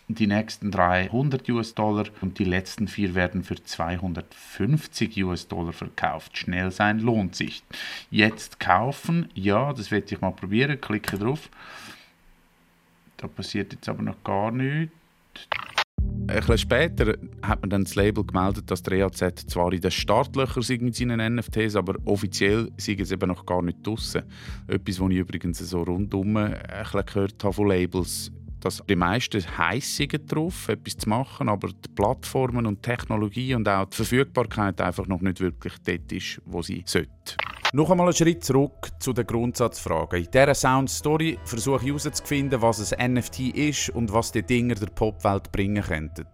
die 0.08 0.26
nächsten 0.26 0.70
drei 0.70 1.04
100 1.04 1.48
US-Dollar 1.48 2.04
und 2.20 2.38
die 2.38 2.44
letzten 2.44 2.86
vier 2.86 3.14
werden 3.14 3.42
für 3.42 3.56
250 3.56 5.24
US-Dollar 5.24 5.72
verkauft. 5.72 6.36
Schnell 6.36 6.70
sein 6.70 7.00
lohnt 7.00 7.34
sich. 7.34 7.62
Jetzt 8.10 8.60
kaufen, 8.60 9.30
ja, 9.34 9.72
das 9.72 9.90
werde 9.90 10.14
ich 10.14 10.20
mal 10.20 10.32
probieren. 10.32 10.78
Klicke 10.80 11.16
drauf. 11.16 11.48
Da 13.16 13.26
passiert 13.26 13.72
jetzt 13.72 13.88
aber 13.88 14.02
noch 14.02 14.22
gar 14.22 14.50
nichts. 14.50 14.99
Ein 16.30 16.36
bisschen 16.36 16.58
später 16.58 17.14
hat 17.42 17.60
man 17.60 17.70
dann 17.70 17.82
das 17.82 17.96
Label 17.96 18.24
gemeldet, 18.24 18.70
dass 18.70 18.84
der 18.84 18.98
EAZ 18.98 19.46
zwar 19.48 19.72
in 19.72 19.80
den 19.80 19.90
Startlöchern 19.90 20.62
sind 20.62 20.82
mit 20.82 20.94
seinen 20.94 21.34
NFTs, 21.34 21.74
aber 21.74 21.96
offiziell 22.04 22.70
sind 22.76 23.00
es 23.00 23.10
eben 23.10 23.26
noch 23.28 23.44
gar 23.44 23.62
nicht 23.62 23.84
draussen. 23.84 24.22
Etwas, 24.68 25.00
was 25.00 25.10
ich 25.10 25.16
übrigens 25.16 25.58
so 25.58 25.82
rundum 25.82 26.36
ein 26.36 26.52
bisschen 26.82 27.04
gehört 27.04 27.42
habe 27.42 27.52
von 27.52 27.68
Labels 27.68 28.30
dass 28.60 28.82
die 28.86 28.94
meisten 28.94 29.42
heiß 29.56 29.96
sind 29.96 30.30
drauf, 30.30 30.68
etwas 30.68 30.98
zu 30.98 31.08
machen, 31.08 31.48
aber 31.48 31.68
die 31.68 31.88
Plattformen 31.94 32.66
und 32.66 32.82
Technologie 32.82 33.54
und 33.54 33.66
auch 33.66 33.86
die 33.86 33.96
Verfügbarkeit 33.96 34.80
einfach 34.82 35.06
noch 35.06 35.22
nicht 35.22 35.40
wirklich 35.40 35.72
dort 35.82 36.12
ist, 36.12 36.42
wo 36.44 36.60
sie 36.60 36.82
sollte. 36.84 37.36
Noch 37.72 37.88
einmal 37.88 38.08
einen 38.08 38.16
Schritt 38.16 38.42
zurück 38.42 38.88
zu 38.98 39.12
den 39.12 39.24
Grundsatzfragen. 39.24 40.24
In 40.24 40.28
dieser 40.28 40.54
Sound 40.56 40.90
Story 40.90 41.38
versuche 41.44 41.84
ich 41.84 41.86
herauszufinden, 41.86 42.60
was 42.60 42.92
ein 42.92 43.14
NFT 43.14 43.38
ist 43.54 43.90
und 43.90 44.12
was 44.12 44.32
die 44.32 44.42
Dinger 44.42 44.74
der 44.74 44.88
Popwelt 44.88 45.52
bringen 45.52 45.80
könnten. 45.80 46.26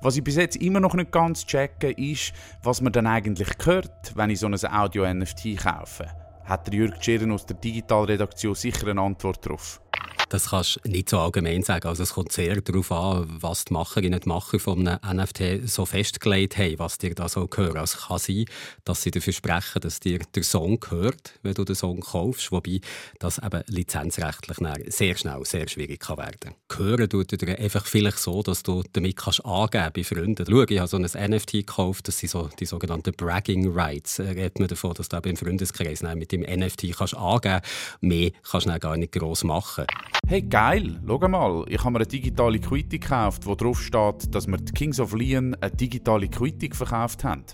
Was 0.00 0.16
ich 0.16 0.22
bis 0.22 0.36
jetzt 0.36 0.54
immer 0.54 0.78
noch 0.78 0.94
nicht 0.94 1.10
ganz 1.10 1.44
checke, 1.44 1.90
ist, 1.90 2.32
was 2.62 2.80
man 2.80 2.92
dann 2.92 3.08
eigentlich 3.08 3.48
hört, 3.64 4.14
wenn 4.14 4.30
ich 4.30 4.38
so 4.38 4.46
ein 4.46 4.54
Audio-NFT 4.54 5.56
kaufe. 5.58 6.06
Hat 6.44 6.68
der 6.68 6.74
Jürg 6.74 7.02
Schirren 7.02 7.32
aus 7.32 7.44
der 7.46 7.56
Digitalredaktion 7.56 8.54
sicher 8.54 8.86
eine 8.86 9.00
Antwort 9.00 9.44
darauf? 9.44 9.80
Das 10.28 10.50
kannst 10.50 10.80
du 10.82 10.90
nicht 10.90 11.08
so 11.08 11.20
allgemein 11.20 11.62
sagen. 11.62 11.86
Also 11.86 12.02
es 12.02 12.14
kommt 12.14 12.32
sehr 12.32 12.60
darauf 12.60 12.90
an, 12.90 13.28
was 13.40 13.66
die 13.66 13.72
Macherinnen 13.72 14.14
und 14.14 14.26
Macher 14.26 14.58
von 14.58 14.86
einem 14.86 15.20
NFT 15.20 15.68
so 15.68 15.86
festgelegt 15.86 16.58
haben, 16.58 16.80
was 16.80 16.98
dir 16.98 17.14
da 17.14 17.28
so 17.28 17.46
gehört. 17.46 17.76
Also 17.76 17.96
es 17.96 18.06
kann 18.06 18.18
sein, 18.18 18.44
dass 18.84 19.02
sie 19.02 19.12
dafür 19.12 19.32
sprechen, 19.32 19.80
dass 19.80 20.00
dir 20.00 20.18
der 20.34 20.42
Song 20.42 20.80
gehört, 20.80 21.34
wenn 21.42 21.54
du 21.54 21.64
den 21.64 21.76
Song 21.76 22.00
kaufst, 22.00 22.50
wobei 22.50 22.80
das 23.20 23.38
eben 23.38 23.62
lizenzrechtlich 23.68 24.56
sehr 24.88 25.16
schnell 25.16 25.44
sehr 25.44 25.68
schwierig 25.68 26.00
kann 26.00 26.18
werden 26.18 26.56
kann. 26.68 26.76
Hören 26.76 27.08
tut 27.08 27.40
dir 27.40 27.58
einfach 27.58 27.86
vielleicht 27.86 28.18
so, 28.18 28.42
dass 28.42 28.64
du 28.64 28.82
damit 28.92 29.16
kannst 29.16 29.44
angeben 29.44 29.92
bei 29.94 30.02
Freunden. 30.02 30.44
Schau, 30.48 30.62
ich 30.62 30.78
habe 30.78 30.88
so 30.88 30.96
ein 30.96 31.30
NFT 31.30 31.52
gekauft, 31.52 32.08
das 32.08 32.18
sind 32.18 32.30
so 32.30 32.50
die 32.58 32.66
sogenannten 32.66 33.12
Bragging 33.12 33.72
Rights. 33.72 34.16
Da 34.16 34.24
redet 34.24 34.58
man 34.58 34.66
davon, 34.66 34.94
dass 34.94 35.08
du 35.08 35.16
im 35.18 35.36
Freundeskreis 35.36 36.02
mit 36.02 36.32
dem 36.32 36.40
NFT 36.40 36.96
kannst 36.96 37.16
angeben 37.16 37.60
kannst. 37.62 38.02
Mehr 38.02 38.30
kannst 38.50 38.66
du 38.66 38.78
gar 38.80 38.96
nicht 38.96 39.12
gross 39.12 39.44
machen. 39.44 39.86
Hey, 40.28 40.42
geil, 40.42 41.00
schau 41.06 41.28
mal, 41.28 41.64
ich 41.68 41.78
habe 41.78 41.92
mir 41.92 41.98
eine 41.98 42.06
digitale 42.08 42.58
Quittung 42.58 42.98
gekauft, 42.98 43.46
wo 43.46 43.54
drauf 43.54 43.80
steht, 43.80 44.34
dass 44.34 44.48
wir 44.48 44.56
die 44.56 44.72
Kings 44.72 44.98
of 44.98 45.14
Leon 45.14 45.54
eine 45.60 45.70
digitale 45.70 46.26
Quittung 46.26 46.74
verkauft 46.74 47.22
haben. 47.22 47.44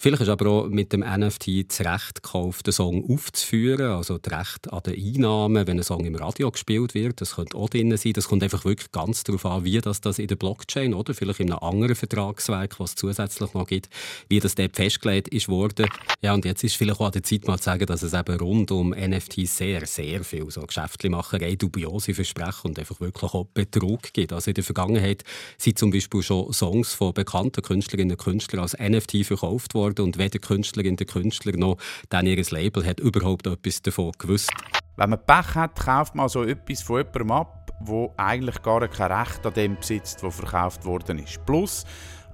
Vielleicht 0.00 0.22
ist 0.22 0.28
aber 0.28 0.48
auch 0.48 0.68
mit 0.68 0.92
dem 0.92 1.00
NFT 1.00 1.68
das 1.68 1.80
Recht 1.80 2.22
gekauft, 2.22 2.68
den 2.68 2.72
Song 2.72 3.04
aufzuführen, 3.10 3.90
also 3.90 4.16
das 4.18 4.32
Recht 4.32 4.72
an 4.72 4.80
den 4.84 4.94
Einnahmen, 4.94 5.66
wenn 5.66 5.76
ein 5.76 5.82
Song 5.82 6.04
im 6.04 6.14
Radio 6.14 6.52
gespielt 6.52 6.94
wird. 6.94 7.20
Das 7.20 7.34
könnte 7.34 7.58
auch 7.58 7.68
drin 7.68 7.96
sein. 7.96 8.12
Das 8.12 8.28
kommt 8.28 8.44
einfach 8.44 8.64
wirklich 8.64 8.92
ganz 8.92 9.24
darauf 9.24 9.44
an, 9.44 9.64
wie 9.64 9.80
das, 9.80 10.00
das 10.00 10.20
in 10.20 10.28
der 10.28 10.36
Blockchain 10.36 10.94
oder 10.94 11.14
vielleicht 11.14 11.40
in 11.40 11.50
einem 11.50 11.64
anderen 11.64 11.96
Vertragswerk, 11.96 12.78
was 12.78 12.90
es 12.90 12.94
zusätzlich 12.94 13.52
noch 13.54 13.66
gibt, 13.66 13.88
wie 14.28 14.38
das 14.38 14.54
dort 14.54 14.76
festgelegt 14.76 15.34
ist 15.34 15.48
worden. 15.48 15.88
Ja, 16.22 16.32
und 16.32 16.44
jetzt 16.44 16.62
ist 16.62 16.76
vielleicht 16.76 17.00
auch 17.00 17.06
an 17.06 17.12
der 17.12 17.24
Zeit 17.24 17.48
mal 17.48 17.58
zu 17.58 17.64
sagen, 17.64 17.86
dass 17.86 18.02
es 18.02 18.14
eben 18.14 18.38
rund 18.38 18.70
um 18.70 18.90
NFT 18.90 19.48
sehr, 19.48 19.84
sehr 19.84 20.22
viel 20.22 20.48
so 20.48 20.60
Geschäftlichmacherei, 20.60 21.56
dubiose 21.56 22.14
Versprechen 22.14 22.68
und 22.68 22.78
einfach 22.78 23.00
wirklich 23.00 23.32
auch 23.32 23.46
Betrug 23.52 24.12
gibt. 24.12 24.32
Also 24.32 24.52
in 24.52 24.54
der 24.54 24.64
Vergangenheit 24.64 25.24
sind 25.56 25.76
zum 25.76 25.90
Beispiel 25.90 26.22
schon 26.22 26.52
Songs 26.52 26.94
von 26.94 27.12
bekannten 27.12 27.62
Künstlerinnen 27.62 28.12
und 28.12 28.22
Künstlern 28.22 28.62
als 28.62 28.78
NFT 28.78 29.26
verkauft 29.26 29.74
worden 29.74 29.87
worden 29.88 30.04
und 30.04 30.18
weder 30.18 30.38
Künstlerin 30.38 30.96
der 30.96 31.06
Künstler 31.06 31.56
noch 31.56 31.78
dann 32.08 32.26
ihr 32.26 32.42
Label 32.50 32.86
hat 32.86 33.00
überhaupt 33.00 33.46
etwas 33.46 33.82
davon 33.82 34.12
gewusst. 34.18 34.50
Wenn 34.96 35.10
man 35.10 35.24
Pech 35.24 35.54
hat, 35.54 35.76
kauft 35.76 36.14
man 36.14 36.28
so 36.28 36.42
etwas 36.42 36.82
von 36.82 36.98
jemandem 36.98 37.30
ab, 37.30 37.72
wo 37.80 38.12
eigentlich 38.16 38.60
gar 38.62 38.86
kein 38.88 39.12
Recht 39.12 39.46
an 39.46 39.54
dem 39.54 39.76
besitzt, 39.76 40.22
wo 40.22 40.30
verkauft 40.30 40.84
worden 40.84 41.18
ist. 41.20 41.44
Plus, 41.46 41.84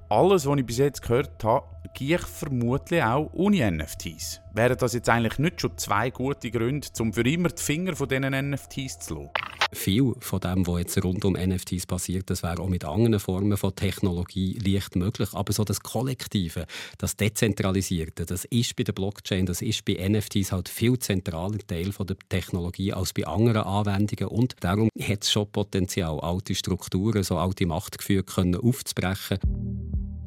alles, 0.09 0.45
was 0.45 0.57
ich 0.57 0.65
bis 0.65 0.77
jetzt 0.77 1.01
gehört 1.01 1.43
habe, 1.43 1.65
gehe 1.93 2.15
ich 2.17 2.21
vermutlich 2.21 3.01
auch 3.01 3.29
ohne 3.33 3.71
NFTs. 3.71 4.41
Wären 4.53 4.77
das 4.77 4.93
jetzt 4.93 5.09
eigentlich 5.09 5.39
nicht 5.39 5.61
schon 5.61 5.77
zwei 5.77 6.09
gute 6.09 6.51
Gründe, 6.51 6.87
um 6.99 7.13
für 7.13 7.27
immer 7.27 7.49
die 7.49 7.61
Finger 7.61 7.95
von 7.95 8.07
diesen 8.07 8.51
NFTs 8.51 8.99
zu 8.99 9.15
lassen? 9.15 9.29
Viel 9.71 10.13
von 10.19 10.39
dem, 10.39 10.65
was 10.67 10.79
jetzt 10.79 11.03
rund 11.03 11.25
um 11.25 11.33
NFTs 11.33 11.85
passiert, 11.85 12.29
das 12.29 12.43
wäre 12.43 12.59
auch 12.59 12.69
mit 12.69 12.85
anderen 12.85 13.19
Formen 13.19 13.57
von 13.57 13.75
Technologie 13.75 14.57
leicht 14.65 14.95
möglich. 14.95 15.29
Aber 15.33 15.51
so 15.53 15.63
das 15.63 15.81
Kollektive, 15.81 16.65
das 16.97 17.15
Dezentralisierte, 17.15 18.25
das 18.25 18.45
ist 18.45 18.75
bei 18.75 18.83
der 18.83 18.93
Blockchain, 18.93 19.45
das 19.45 19.61
ist 19.61 19.85
bei 19.85 19.93
NFTs 20.07 20.51
halt 20.51 20.69
viel 20.69 20.97
zentraler 20.99 21.59
Teil 21.59 21.91
von 21.91 22.07
der 22.07 22.17
Technologie 22.29 22.93
als 22.93 23.13
bei 23.13 23.27
anderen 23.27 23.63
Anwendungen. 23.63 24.27
Und 24.27 24.55
darum 24.61 24.89
hat 24.99 25.23
es 25.23 25.31
schon 25.31 25.51
Potenzial, 25.51 26.19
alte 26.19 26.55
Strukturen, 26.55 27.23
so 27.23 27.37
alte 27.37 27.65
Machtgefühle 27.65 28.23
können 28.23 28.55
aufzubrechen. 28.55 29.39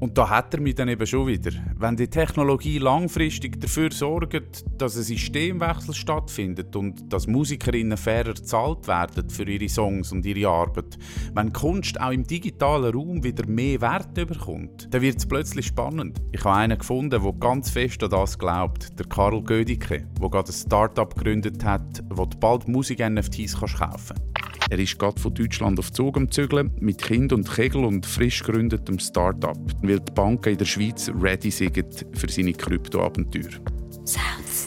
Und 0.00 0.16
da 0.16 0.30
hat 0.30 0.54
er 0.54 0.60
mich 0.60 0.76
dann 0.76 0.88
eben 0.88 1.06
schon 1.06 1.26
wieder. 1.26 1.50
Wenn 1.76 1.96
die 1.96 2.08
Technologie 2.08 2.78
langfristig 2.78 3.60
dafür 3.60 3.90
sorgt, 3.90 4.64
dass 4.80 4.96
ein 4.96 5.02
Systemwechsel 5.02 5.94
stattfindet 5.94 6.76
und 6.76 7.12
dass 7.12 7.26
Musikerinnen 7.26 7.98
fairer 7.98 8.34
bezahlt 8.34 8.86
werden 8.86 9.28
für 9.28 9.48
ihre 9.48 9.68
Songs 9.68 10.12
und 10.12 10.24
ihre 10.24 10.48
Arbeit, 10.48 10.98
wenn 11.34 11.52
Kunst 11.52 12.00
auch 12.00 12.12
im 12.12 12.24
digitalen 12.24 12.94
Raum 12.94 13.24
wieder 13.24 13.46
mehr 13.48 13.80
Wert 13.80 14.14
bekommt, 14.14 14.88
dann 14.92 15.02
wird 15.02 15.18
es 15.18 15.26
plötzlich 15.26 15.66
spannend. 15.66 16.20
Ich 16.32 16.44
habe 16.44 16.56
einen 16.56 16.78
gefunden, 16.78 17.22
der 17.22 17.32
ganz 17.32 17.70
fest 17.70 18.02
an 18.04 18.10
das 18.10 18.38
glaubt, 18.38 18.98
der 18.98 19.06
Karl 19.06 19.42
Gödicke, 19.42 20.06
der 20.20 20.28
gerade 20.30 20.50
ein 20.50 20.52
Start-up 20.52 21.16
gegründet 21.16 21.64
hat, 21.64 22.04
wo 22.10 22.24
du 22.24 22.36
bald 22.38 22.68
Musik-NFTs 22.68 23.56
kaufen 23.58 23.76
kannst. 23.78 24.37
Er 24.70 24.78
ist 24.78 24.98
gerade 24.98 25.18
von 25.18 25.32
Deutschland 25.32 25.78
auf 25.78 25.90
Zug 25.92 26.18
am 26.18 26.30
Zügeln, 26.30 26.70
mit 26.78 27.00
Kind 27.00 27.32
und 27.32 27.50
Kegel 27.50 27.86
und 27.86 28.04
frisch 28.04 28.42
gegründetem 28.42 28.98
Start-up, 28.98 29.56
weil 29.80 29.98
die 29.98 30.12
Banken 30.12 30.50
in 30.50 30.58
der 30.58 30.66
Schweiz 30.66 31.10
ready 31.18 31.50
sind 31.50 32.04
für 32.12 32.28
seine 32.28 32.52
Kryptoabenteuer. 32.52 33.48
Sounds. 34.04 34.66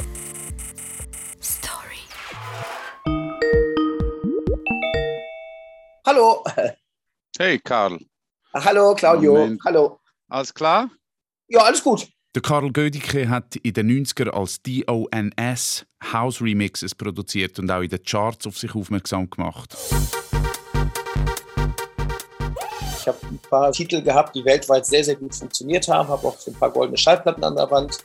Story. 1.39 1.99
Hallo. 6.07 6.43
Hey, 7.37 7.59
Karl. 7.59 7.99
Hallo, 8.55 8.95
Claudio. 8.95 9.33
Moment. 9.35 9.61
Hallo. 9.63 9.99
Alles 10.29 10.51
klar? 10.51 10.89
Ja, 11.47 11.61
alles 11.61 11.83
gut. 11.83 12.07
Der 12.33 12.41
Karl 12.41 12.71
Gödicke 12.71 13.27
hat 13.27 13.57
in 13.57 13.73
den 13.73 14.05
90er 14.05 14.29
als 14.29 14.61
DONS 14.61 15.85
House 16.13 16.41
Remixes 16.41 16.95
produziert 16.95 17.59
und 17.59 17.69
auch 17.69 17.81
in 17.81 17.89
den 17.89 18.01
Charts 18.03 18.47
auf 18.47 18.57
sich 18.57 18.73
aufmerksam 18.73 19.29
gemacht. 19.29 19.75
Ich 22.97 23.05
habe 23.05 23.17
ein 23.23 23.39
paar 23.49 23.73
Titel 23.73 24.01
gehabt, 24.01 24.33
die 24.33 24.45
weltweit 24.45 24.85
sehr, 24.85 25.03
sehr 25.03 25.17
gut 25.17 25.35
funktioniert 25.35 25.89
haben, 25.89 26.07
habe 26.07 26.25
auch 26.25 26.37
ein 26.47 26.53
paar 26.53 26.71
goldene 26.71 26.97
Schallplatten 26.97 27.43
an 27.43 27.57
der 27.57 27.69
Wand. 27.69 27.97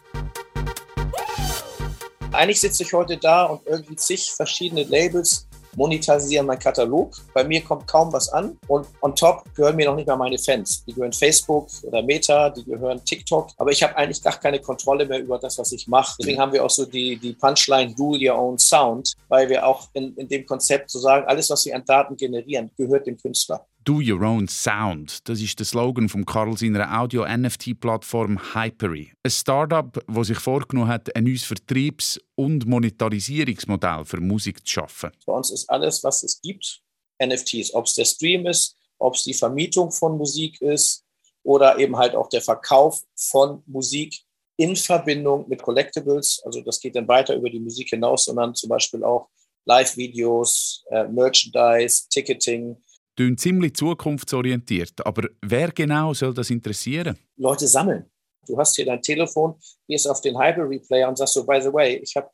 Eigentlich 2.33 2.61
sitze 2.61 2.83
ich 2.83 2.93
heute 2.93 3.19
da 3.19 3.45
und 3.45 3.65
irgendwie 3.65 3.95
zig 3.95 4.33
verschiedene 4.33 4.83
Labels 4.83 5.46
monetarisieren 5.77 6.47
meinen 6.47 6.59
Katalog. 6.59 7.15
Bei 7.33 7.45
mir 7.45 7.63
kommt 7.63 7.87
kaum 7.87 8.13
was 8.13 8.29
an 8.31 8.59
und 8.67 8.87
on 9.01 9.15
top 9.15 9.45
gehören 9.55 9.77
mir 9.77 9.87
noch 9.87 9.97
nicht 9.97 10.09
mal 10.09 10.17
meine 10.17 10.39
Fans. 10.39 10.85
Die 10.85 10.93
gehören 10.93 11.13
Facebook 11.13 11.69
oder 11.85 12.03
Meta, 12.03 12.51
die 12.51 12.65
gehören 12.65 13.05
TikTok, 13.05 13.51
aber 13.59 13.71
ich 13.71 13.83
habe 13.83 13.97
eigentlich 13.97 14.23
gar 14.23 14.39
keine 14.39 14.59
Kontrolle 14.61 15.07
mehr 15.07 15.21
über 15.21 15.39
das, 15.39 15.59
was 15.59 15.73
ich 15.73 15.87
mache. 15.87 16.17
Deswegen 16.19 16.41
haben 16.41 16.53
wir 16.53 16.65
auch 16.65 16.71
so 16.71 16.85
die, 16.85 17.17
die 17.17 17.35
Punchline 17.35 17.95
Do 17.95 18.17
Your 18.19 18.37
Own 18.37 18.59
Sound, 18.59 19.15
weil 19.29 19.49
wir 19.49 19.67
auch 19.67 19.89
in, 19.93 20.15
in 20.17 20.29
dem 20.29 20.45
Konzept 20.47 20.91
so 20.91 20.99
sagen, 20.99 21.27
alles, 21.27 21.51
was 21.51 21.65
wir 21.67 21.77
an 21.77 21.85
Daten 21.85 22.17
generieren, 22.17 22.71
gehört 22.77 23.07
dem 23.07 23.17
Künstler. 23.17 23.65
Do 23.87 24.01
Your 24.01 24.21
Own 24.23 24.49
Sound. 24.49 25.29
Das 25.29 25.41
ist 25.41 25.61
der 25.61 25.65
Slogan 25.65 26.09
von 26.09 26.27
Karl 26.27 26.59
seiner 26.59 27.01
Audio-NFT-Plattform 27.01 28.53
Hypery. 28.53 29.13
Ein 29.23 29.31
Startup, 29.31 30.05
das 30.09 30.27
sich 30.27 30.41
vorgenommen 30.41 30.89
hat, 30.89 31.15
ein 31.15 31.23
neues 31.23 31.45
Vertriebs- 31.45 32.19
und 32.35 32.67
Monetarisierungsmodell 32.67 34.05
für 34.05 34.21
Musik 34.21 34.67
zu 34.67 34.73
schaffen. 34.73 35.13
Bei 35.25 35.35
uns 35.35 35.53
ist 35.53 35.71
alles, 35.71 36.03
was 36.03 36.25
es 36.25 36.41
gibt, 36.41 36.83
NFTs. 37.25 37.73
Ob 37.75 37.85
es 37.85 37.95
der 37.95 38.07
Stream 38.07 38.49
ist, 38.49 38.77
ob 38.99 39.15
es 39.15 39.23
die 39.23 39.35
Vermietung 39.35 39.93
von 39.93 40.19
Musik 40.19 40.61
ist 40.61 41.05
oder 41.45 41.79
eben 41.79 41.97
halt 41.97 42.17
auch 42.17 42.29
der 42.29 42.43
Verkauf 42.43 43.01
von 43.15 43.63
Musik 43.67 44.21
in 44.57 44.75
Verbindung 44.75 45.49
mit 45.49 45.63
Collectibles. 45.63 46.43
Also 46.45 46.61
das 46.61 46.81
geht 46.81 46.97
dann 46.97 47.07
weiter 47.07 47.37
über 47.37 47.51
die 47.51 47.61
Musik 47.61 47.91
hinaus, 47.91 48.25
sondern 48.25 48.53
zum 48.53 48.69
Beispiel 48.69 49.05
auch 49.05 49.29
Live-Videos, 49.65 50.85
äh, 50.91 51.05
Merchandise, 51.05 52.09
Ticketing, 52.11 52.77
Tönt 53.17 53.41
ziemlich 53.41 53.75
zukunftsorientiert. 53.75 55.07
Aber 55.07 55.29
wer 55.41 55.73
genau 55.73 56.13
soll 56.13 56.35
das 56.35 56.51
interessieren? 56.51 57.19
Leute 57.37 57.67
sammeln. 57.67 58.05
Du 58.47 58.59
hast 58.59 58.77
hier 58.77 58.85
dein 58.85 59.01
Telefon, 59.01 59.55
gehst 59.89 60.09
auf 60.09 60.21
den 60.21 60.39
Hyper 60.39 60.69
Player 60.87 61.09
und 61.09 61.17
sagst 61.17 61.35
so, 61.35 61.45
by 61.45 61.59
the 61.61 61.73
way, 61.73 61.97
ich 61.97 62.15
habe 62.15 62.29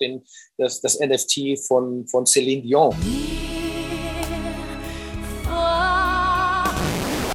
das, 0.59 0.81
das 0.81 0.99
NFT 0.99 1.59
von, 1.67 2.07
von 2.09 2.27
Celine 2.27 2.63
Dion. 2.63 2.95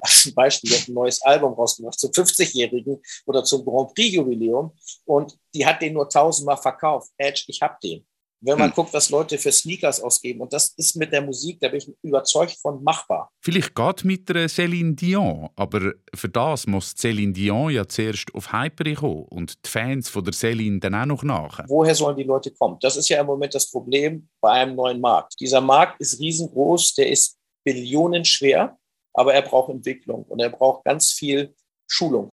Zum 0.05 0.33
Beispiel 0.35 0.71
hat 0.71 0.87
ein 0.89 0.93
neues 0.93 1.21
Album 1.21 1.53
rausgemacht 1.53 1.97
zum 1.97 2.11
50-Jährigen 2.11 3.01
oder 3.25 3.43
zum 3.45 3.63
Grand 3.63 3.93
Prix-Jubiläum 3.95 4.73
und 5.05 5.37
die 5.55 5.65
hat 5.65 5.81
den 5.81 5.93
nur 5.93 6.09
tausendmal 6.09 6.57
verkauft. 6.57 7.11
Edge, 7.17 7.45
ich 7.47 7.61
hab 7.61 7.79
den. 7.79 8.05
Wenn 8.41 8.57
man 8.59 8.69
hm. 8.69 8.75
guckt, 8.75 8.93
was 8.93 9.09
Leute 9.09 9.37
für 9.37 9.51
Sneakers 9.51 9.99
ausgeben, 9.99 10.41
und 10.41 10.53
das 10.53 10.73
ist 10.77 10.95
mit 10.95 11.11
der 11.11 11.21
Musik, 11.21 11.59
da 11.59 11.69
bin 11.69 11.79
ich 11.79 11.91
überzeugt 12.03 12.57
von 12.61 12.83
machbar. 12.83 13.31
Vielleicht 13.41 13.73
geht 13.73 14.05
mit 14.05 14.29
der 14.29 14.47
Céline 14.47 14.95
Dion, 14.95 15.49
aber 15.55 15.93
für 16.13 16.29
das 16.29 16.67
muss 16.67 16.93
Céline 16.95 17.33
Dion 17.33 17.71
ja 17.71 17.87
zuerst 17.87 18.33
auf 18.35 18.53
Hyper 18.53 18.93
kommen 18.93 19.23
und 19.29 19.65
die 19.65 19.69
Fans 19.69 20.09
von 20.09 20.23
der 20.23 20.33
Céline 20.33 20.79
dann 20.79 20.93
auch 20.95 21.05
noch 21.05 21.23
nach. 21.23 21.63
Woher 21.67 21.95
sollen 21.95 22.15
die 22.15 22.23
Leute 22.23 22.51
kommen? 22.51 22.77
Das 22.81 22.95
ist 22.95 23.09
ja 23.09 23.19
im 23.21 23.25
Moment 23.27 23.55
das 23.55 23.71
Problem 23.71 24.29
bei 24.39 24.51
einem 24.51 24.75
neuen 24.75 25.01
Markt. 25.01 25.33
Dieser 25.39 25.61
Markt 25.61 25.99
ist 25.99 26.19
riesengroß, 26.19 26.93
der 26.95 27.09
ist 27.09 27.37
billionenschwer, 27.63 28.77
aber 29.13 29.33
er 29.33 29.41
braucht 29.41 29.71
Entwicklung 29.71 30.23
und 30.25 30.39
er 30.39 30.49
braucht 30.49 30.85
ganz 30.85 31.11
viel 31.11 31.55
Schulung. 31.87 32.29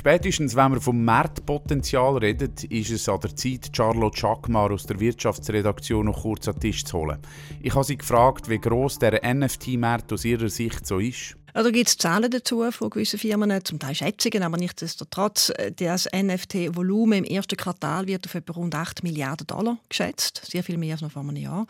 Spätestens, 0.00 0.56
wenn 0.56 0.72
wir 0.72 0.80
vom 0.80 1.04
Marktpotenzial 1.04 2.16
reden, 2.16 2.54
ist 2.70 2.90
es 2.90 3.06
an 3.06 3.20
der 3.20 3.36
Zeit, 3.36 3.68
Charlotte 3.76 4.16
Schackmar 4.16 4.70
aus 4.70 4.86
der 4.86 4.98
Wirtschaftsredaktion 4.98 6.06
noch 6.06 6.22
kurz 6.22 6.48
an 6.48 6.54
den 6.54 6.60
Tisch 6.62 6.86
zu 6.86 6.96
holen. 6.96 7.18
Ich 7.60 7.74
habe 7.74 7.84
sie 7.84 7.98
gefragt, 7.98 8.48
wie 8.48 8.58
gross 8.58 8.98
der 8.98 9.20
NFT-Markt 9.22 10.10
aus 10.14 10.24
ihrer 10.24 10.48
Sicht 10.48 10.86
so 10.86 11.00
ist. 11.00 11.36
Also 11.52 11.70
gibt 11.70 11.88
es 11.88 11.98
Zahlen 11.98 12.30
dazu 12.30 12.64
von 12.70 12.88
gewissen 12.88 13.18
Firmen, 13.18 13.62
zum 13.62 13.78
Teil 13.78 13.94
Schätzungen, 13.94 14.42
aber 14.42 14.56
nichtsdestotrotz, 14.56 15.50
äh, 15.50 15.70
das 15.70 16.08
NFT-Volumen 16.10 17.24
im 17.24 17.24
ersten 17.24 17.56
Quartal 17.58 18.06
wird 18.06 18.24
auf 18.24 18.34
etwa 18.34 18.54
rund 18.54 18.74
8 18.74 19.02
Milliarden 19.02 19.46
Dollar 19.46 19.76
geschätzt, 19.90 20.40
sehr 20.46 20.62
viel 20.62 20.78
mehr 20.78 20.94
als 20.94 21.02
noch 21.02 21.12
vor 21.12 21.20
einem 21.20 21.36
Jahr. 21.36 21.66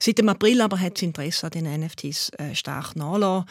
Seit 0.00 0.16
dem 0.16 0.30
April 0.30 0.62
aber 0.62 0.80
hat 0.80 0.94
das 0.94 1.02
Interesse 1.02 1.44
an 1.44 1.50
den 1.50 1.80
NFTs 1.80 2.30
äh, 2.38 2.54
stark 2.54 2.96
nachgelassen 2.96 3.46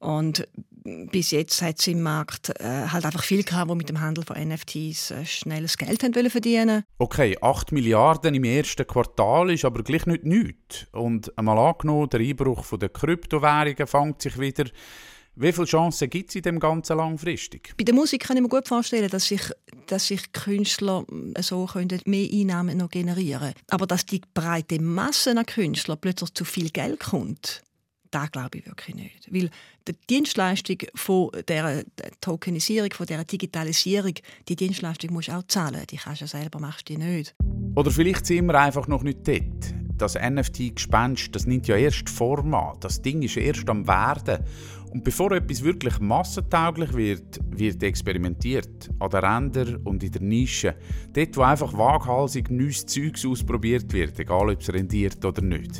und 0.00 0.46
bis 0.84 1.30
jetzt 1.30 1.62
hat 1.62 1.78
es 1.78 1.86
im 1.86 2.02
Markt 2.02 2.50
äh, 2.60 2.88
halt 2.88 3.04
einfach 3.04 3.22
viel 3.22 3.44
gehabt, 3.44 3.70
die 3.70 3.74
mit 3.74 3.88
dem 3.88 4.00
Handel 4.00 4.24
von 4.24 4.36
NFTs 4.36 5.10
äh, 5.12 5.24
schnelles 5.24 5.78
Geld 5.78 6.02
haben 6.02 6.30
verdienen 6.30 6.84
Okay, 6.98 7.36
8 7.40 7.72
Milliarden 7.72 8.34
im 8.34 8.44
ersten 8.44 8.86
Quartal 8.86 9.50
ist 9.50 9.64
aber 9.64 9.82
gleich 9.82 10.06
nicht 10.06 10.24
nichts. 10.24 10.86
Und 10.92 11.36
einmal 11.38 11.58
angenommen, 11.58 12.08
der 12.10 12.20
Einbruch 12.20 12.66
der 12.78 12.88
Kryptowährungen 12.88 13.86
fängt 13.86 14.22
sich 14.22 14.38
wieder 14.38 14.64
wie 15.34 15.52
viele 15.52 15.66
Chancen 15.66 16.10
gibt 16.10 16.28
es 16.28 16.36
in 16.36 16.42
dem 16.42 16.60
Ganzen 16.60 16.98
langfristig? 16.98 17.74
Bei 17.78 17.84
der 17.84 17.94
Musik 17.94 18.24
kann 18.24 18.36
ich 18.36 18.42
mir 18.42 18.50
gut 18.50 18.68
vorstellen, 18.68 19.08
dass 19.08 19.26
sich, 19.26 19.40
dass 19.86 20.08
sich 20.08 20.30
Künstler 20.32 21.06
äh, 21.34 21.42
so 21.42 21.64
können 21.66 22.00
mehr 22.04 22.28
Einnahmen 22.30 22.76
noch 22.76 22.90
generieren 22.90 23.40
können. 23.40 23.66
Aber 23.70 23.86
dass 23.86 24.04
die 24.04 24.20
breite 24.34 24.80
Masse 24.80 25.30
an 25.30 25.46
Künstlern 25.46 25.98
plötzlich 25.98 26.34
zu 26.34 26.44
viel 26.44 26.68
Geld 26.68 27.00
kommt, 27.00 27.62
das 28.12 28.30
glaube 28.30 28.58
ich 28.58 28.66
wirklich 28.66 28.94
nicht. 28.94 29.32
Weil 29.32 29.50
die 29.88 29.94
Dienstleistung 30.08 30.78
von 30.94 31.30
der 31.48 31.84
Tokenisierung, 32.20 32.92
von 32.92 33.06
der 33.06 33.24
Digitalisierung, 33.24 34.14
die 34.48 34.56
Dienstleistung 34.56 35.12
musst 35.12 35.28
du 35.28 35.32
auch 35.32 35.42
zahlen. 35.48 35.82
Die 35.90 35.96
kannst 35.96 36.22
du 36.22 36.26
selber, 36.26 36.60
machst 36.60 36.88
du 36.88 36.94
nicht. 36.94 37.34
Oder 37.74 37.90
vielleicht 37.90 38.26
sind 38.26 38.46
wir 38.46 38.60
einfach 38.60 38.86
noch 38.86 39.02
nicht 39.02 39.26
dort. 39.26 39.74
Das 39.96 40.14
NFT-Gespenst, 40.14 41.34
das 41.34 41.46
nimmt 41.46 41.68
ja 41.68 41.76
erst 41.76 42.08
Form 42.08 42.54
an. 42.54 42.76
Das 42.80 43.00
Ding 43.00 43.22
ist 43.22 43.36
erst 43.36 43.68
am 43.68 43.86
Werden. 43.86 44.44
Und 44.90 45.04
bevor 45.04 45.32
etwas 45.32 45.62
wirklich 45.62 45.98
massentauglich 46.00 46.92
wird, 46.92 47.40
wird 47.50 47.82
experimentiert. 47.82 48.90
An 48.98 49.10
den 49.10 49.24
Rändern 49.24 49.76
und 49.84 50.02
in 50.02 50.10
der 50.10 50.20
Nische. 50.20 50.74
Dort, 51.12 51.36
wo 51.36 51.42
einfach 51.42 51.72
waghalsig 51.76 52.50
neues 52.50 52.84
Zeugs 52.84 53.24
ausprobiert 53.24 53.90
wird, 53.92 54.18
egal 54.18 54.50
ob 54.50 54.60
es 54.60 54.72
rendiert 54.72 55.24
oder 55.24 55.40
nicht. 55.40 55.78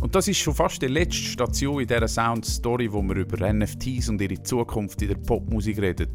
Und 0.00 0.14
das 0.14 0.28
ist 0.28 0.38
schon 0.38 0.54
fast 0.54 0.80
die 0.80 0.86
letzte 0.86 1.16
Station 1.16 1.80
in 1.80 1.86
dieser 1.86 2.08
Sound-Story, 2.08 2.90
wo 2.90 3.02
wir 3.02 3.16
über 3.16 3.52
NFTs 3.52 4.08
und 4.08 4.20
ihre 4.20 4.42
Zukunft 4.42 5.02
in 5.02 5.08
der 5.08 5.16
Popmusik 5.16 5.78
reden. 5.78 6.08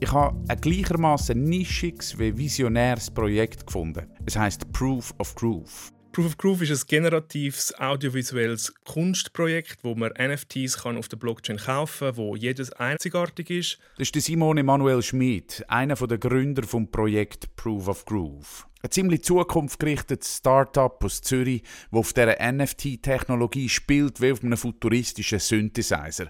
Ich 0.00 0.10
habe 0.10 0.36
ein 0.48 0.60
gleichermaßen 0.60 1.40
nischiges 1.40 2.18
wie 2.18 2.36
visionäres 2.36 3.08
Projekt 3.08 3.64
gefunden. 3.64 4.06
Es 4.26 4.36
heißt 4.36 4.72
Proof 4.72 5.14
of 5.18 5.34
Groove. 5.36 5.91
Proof 6.12 6.26
of 6.26 6.36
Groove 6.36 6.60
ist 6.60 6.70
ein 6.70 6.86
generatives 6.88 7.72
audiovisuelles 7.78 8.74
Kunstprojekt, 8.84 9.78
wo 9.82 9.94
man 9.94 10.12
NFTs 10.12 10.82
kann 10.82 10.98
auf 10.98 11.08
der 11.08 11.16
Blockchain 11.16 11.56
kaufen 11.56 12.08
kann, 12.08 12.16
wo 12.18 12.36
jedes 12.36 12.70
einzigartig 12.70 13.48
ist. 13.48 13.78
Das 13.96 14.10
ist 14.10 14.26
Simon 14.26 14.58
Emanuel 14.58 15.02
Schmid, 15.02 15.64
einer 15.68 15.94
der 15.94 16.18
Gründer 16.18 16.60
des 16.60 16.90
Projekts 16.90 17.48
Proof 17.56 17.88
of 17.88 18.04
Groove. 18.04 18.66
Ein 18.82 18.90
ziemlich 18.90 19.24
zukunftsgerichtetes 19.24 20.36
Start-up 20.36 21.02
aus 21.02 21.22
Zürich, 21.22 21.62
das 21.90 21.98
auf 22.00 22.12
dieser 22.12 22.36
NFT-Technologie 22.52 23.70
spielt 23.70 24.20
wie 24.20 24.32
auf 24.32 24.42
einem 24.42 24.58
futuristischen 24.58 25.38
Synthesizer. 25.38 26.28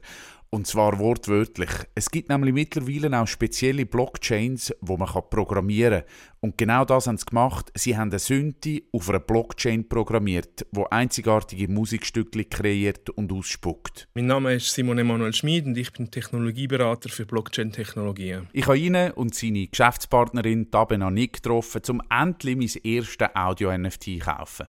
Und 0.54 0.66
zwar 0.66 0.98
wortwörtlich. 0.98 1.70
Es 1.94 2.10
gibt 2.10 2.28
nämlich 2.28 2.52
mittlerweile 2.52 3.18
auch 3.18 3.26
spezielle 3.26 3.86
Blockchains, 3.86 4.74
wo 4.82 4.98
man 4.98 5.08
programmieren 5.08 6.00
kann. 6.02 6.10
Und 6.40 6.58
genau 6.58 6.84
das 6.84 7.06
haben 7.06 7.16
sie 7.16 7.24
gemacht. 7.24 7.72
Sie 7.74 7.96
haben 7.96 8.10
eine 8.10 8.18
Synthi 8.18 8.86
auf 8.92 9.08
einer 9.08 9.20
Blockchain 9.20 9.88
programmiert, 9.88 10.66
wo 10.70 10.84
einzigartige 10.84 11.68
Musikstücke 11.68 12.44
kreiert 12.44 13.08
und 13.08 13.32
ausspuckt. 13.32 14.08
Mein 14.12 14.26
Name 14.26 14.52
ist 14.52 14.74
Simon 14.74 14.98
Emanuel 14.98 15.32
Schmid 15.32 15.64
und 15.64 15.78
ich 15.78 15.90
bin 15.90 16.10
Technologieberater 16.10 17.08
für 17.08 17.24
Blockchain-Technologien. 17.24 18.50
Ich 18.52 18.66
habe 18.66 18.78
ihn 18.78 18.96
und 19.12 19.34
seine 19.34 19.68
Geschäftspartnerin 19.68 20.70
Tabena 20.70 21.10
Nick 21.10 21.42
getroffen, 21.42 21.80
um 21.88 22.02
endlich 22.10 22.56
mein 22.56 22.82
erstes 22.92 23.28
Audio-NFT 23.34 24.04
zu 24.04 24.18
kaufen. 24.18 24.66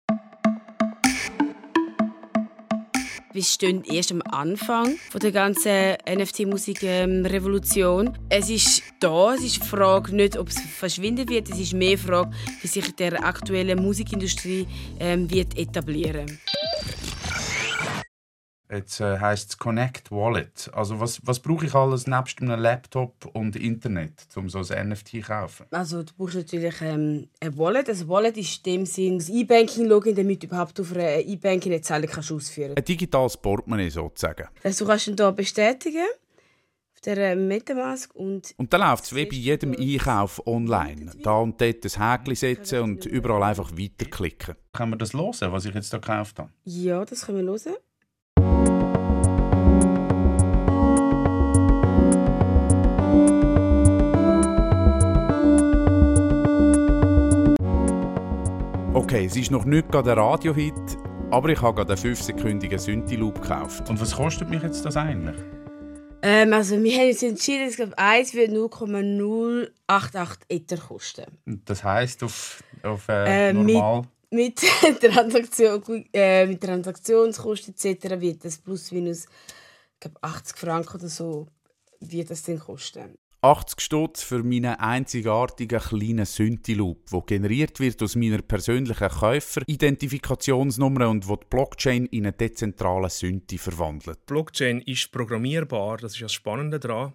Wir 3.32 3.44
stehen 3.44 3.84
erst 3.84 4.12
am 4.12 4.24
Anfang 4.24 4.98
der 5.22 5.32
ganzen 5.32 5.98
NFT-Musik-Revolution. 6.10 8.18
Es 8.28 8.50
ist 8.50 8.82
da, 9.00 9.36
es 9.36 9.44
ist 9.44 9.58
die 9.58 9.68
Frage 9.68 10.16
nicht, 10.16 10.36
ob 10.36 10.48
es 10.48 10.60
verschwinden 10.60 11.30
wird, 11.30 11.48
es 11.48 11.60
ist 11.60 11.74
mehr 11.74 11.92
die 11.92 11.98
Frage, 11.98 12.32
wie 12.62 12.68
sich 12.68 12.96
der 12.96 13.24
aktuelle 13.24 13.76
Musikindustrie 13.76 14.66
ähm, 15.00 15.30
wird 15.30 15.56
etablieren 15.60 16.28
wird. 16.28 17.09
Jetzt 18.72 19.00
äh, 19.00 19.18
heißt 19.18 19.50
es 19.50 19.58
Connect 19.58 20.12
Wallet. 20.12 20.70
Also 20.74 21.00
was, 21.00 21.20
was 21.26 21.40
brauche 21.40 21.66
ich 21.66 21.74
alles 21.74 22.06
nebst 22.06 22.40
einem 22.40 22.60
Laptop 22.60 23.26
und 23.34 23.56
Internet, 23.56 24.28
um 24.36 24.48
so 24.48 24.60
ein 24.60 24.90
NFT 24.90 25.10
zu 25.10 25.22
kaufen? 25.22 25.66
Also 25.72 26.04
du 26.04 26.14
brauchst 26.16 26.36
natürlich 26.36 26.76
ähm, 26.82 27.30
ein 27.40 27.58
Wallet. 27.58 27.90
Ein 27.90 28.08
Wallet 28.08 28.38
ist 28.38 28.68
in 28.68 28.74
dem 28.74 28.86
Sinn 28.86 29.18
das 29.18 29.30
E-Banking-Login, 29.30 30.16
damit 30.16 30.44
du 30.44 30.48
überhaupt 30.48 30.80
auf 30.80 30.92
einer 30.94 31.18
E-Banking 31.18 31.72
eine 31.72 31.82
Zahlung 31.82 32.10
kannst 32.12 32.32
ausführen 32.32 32.78
Ein 32.78 32.86
digitales 32.86 33.38
Portemonnaie 33.38 33.90
sozusagen. 33.90 34.48
Also 34.64 34.86
du 34.86 34.92
kannst 34.92 35.08
ihn 35.08 35.16
hier 35.18 35.32
bestätigen 35.32 36.06
auf 36.94 37.02
der 37.02 37.36
Metamask 37.36 38.14
und... 38.14 38.54
Und 38.58 38.72
dann 38.72 38.82
läuft 38.82 39.06
es 39.06 39.16
wie 39.16 39.26
bei 39.26 39.36
jedem 39.36 39.74
Einkauf 39.74 40.46
online. 40.46 41.12
Da 41.24 41.40
und 41.40 41.60
dort 41.60 41.86
ein 41.86 41.92
Häkchen 41.92 42.36
setzen 42.36 42.82
und 42.82 43.06
überall 43.08 43.42
einfach 43.42 43.72
weiterklicken. 43.72 44.56
Können 44.74 44.92
wir 44.92 44.98
das 44.98 45.14
hören, 45.14 45.52
was 45.52 45.66
ich 45.66 45.74
jetzt 45.74 45.90
hier 45.90 46.00
gekauft 46.00 46.38
habe? 46.38 46.52
Ja, 46.66 47.04
das 47.04 47.26
können 47.26 47.48
wir 47.48 47.52
hören. 47.52 47.76
Okay, 59.00 59.28
es 59.28 59.38
ist 59.38 59.50
noch 59.50 59.64
nicht 59.64 59.90
gerade 59.90 60.12
ein 60.12 60.20
Radiohit, 60.20 60.74
aber 61.32 61.48
ich 61.48 61.62
habe 61.62 61.74
gerade 61.74 61.94
einen 61.94 62.16
5-sekündigen 62.16 62.78
Synthi-Loop 62.78 63.42
gekauft. 63.42 63.90
Und 63.90 64.02
was 64.02 64.14
kostet 64.14 64.50
mich 64.50 64.62
jetzt 64.62 64.84
das 64.84 64.98
eigentlich? 64.98 65.38
Ähm, 66.22 66.52
also 66.52 66.84
wir 66.84 66.98
haben 66.98 67.08
uns 67.08 67.24
entschieden, 67.24 67.70
ich 67.70 67.78
glaube, 67.78 67.98
eins 67.98 68.34
wird 68.34 68.52
0,088 68.52 70.40
Ether 70.50 70.78
kosten. 70.78 71.24
Das 71.46 71.82
heisst 71.82 72.26
auf, 72.26 72.62
auf 72.84 73.08
äh, 73.08 73.52
äh, 73.52 73.54
normal? 73.54 74.02
Mit, 74.32 74.62
mit, 74.84 75.00
Transaktion, 75.00 76.06
äh, 76.12 76.46
mit 76.46 76.62
Transaktionskosten 76.62 77.76
etc. 77.76 78.20
wird 78.20 78.44
das 78.44 78.58
plus 78.58 78.92
minus 78.92 79.28
ich 79.94 80.00
glaube, 80.02 80.18
80 80.22 80.58
Franken 80.58 80.98
oder 80.98 81.08
so 81.08 81.48
wird 82.02 82.32
das 82.32 82.44
dann 82.44 82.60
kosten. 82.60 83.18
80 83.42 83.80
Stutz 83.80 84.22
für 84.22 84.44
meinen 84.44 84.76
einzigartigen 84.76 85.80
kleinen 85.80 86.26
Synthi-Loop, 86.26 87.10
der 87.10 87.22
generiert 87.22 87.80
wird 87.80 88.04
aus 88.04 88.18
meiner 88.18 88.42
persönlichen 88.42 89.08
Käufer-Identifikationsnummer 89.08 91.08
und 91.08 91.30
wo 91.30 91.38
die 91.38 91.46
Blockchain 91.50 92.06
in 92.08 92.26
einen 92.26 92.36
dezentralen 92.36 93.10
Synthi 93.10 93.58
verwandelt. 93.58 94.26
Blockchain 94.26 94.82
ist 94.82 95.14
programmierbar, 95.14 95.96
das 95.98 96.16
ist 96.16 96.22
das 96.22 96.34
Spannende 96.34 96.82
daran. 96.82 97.14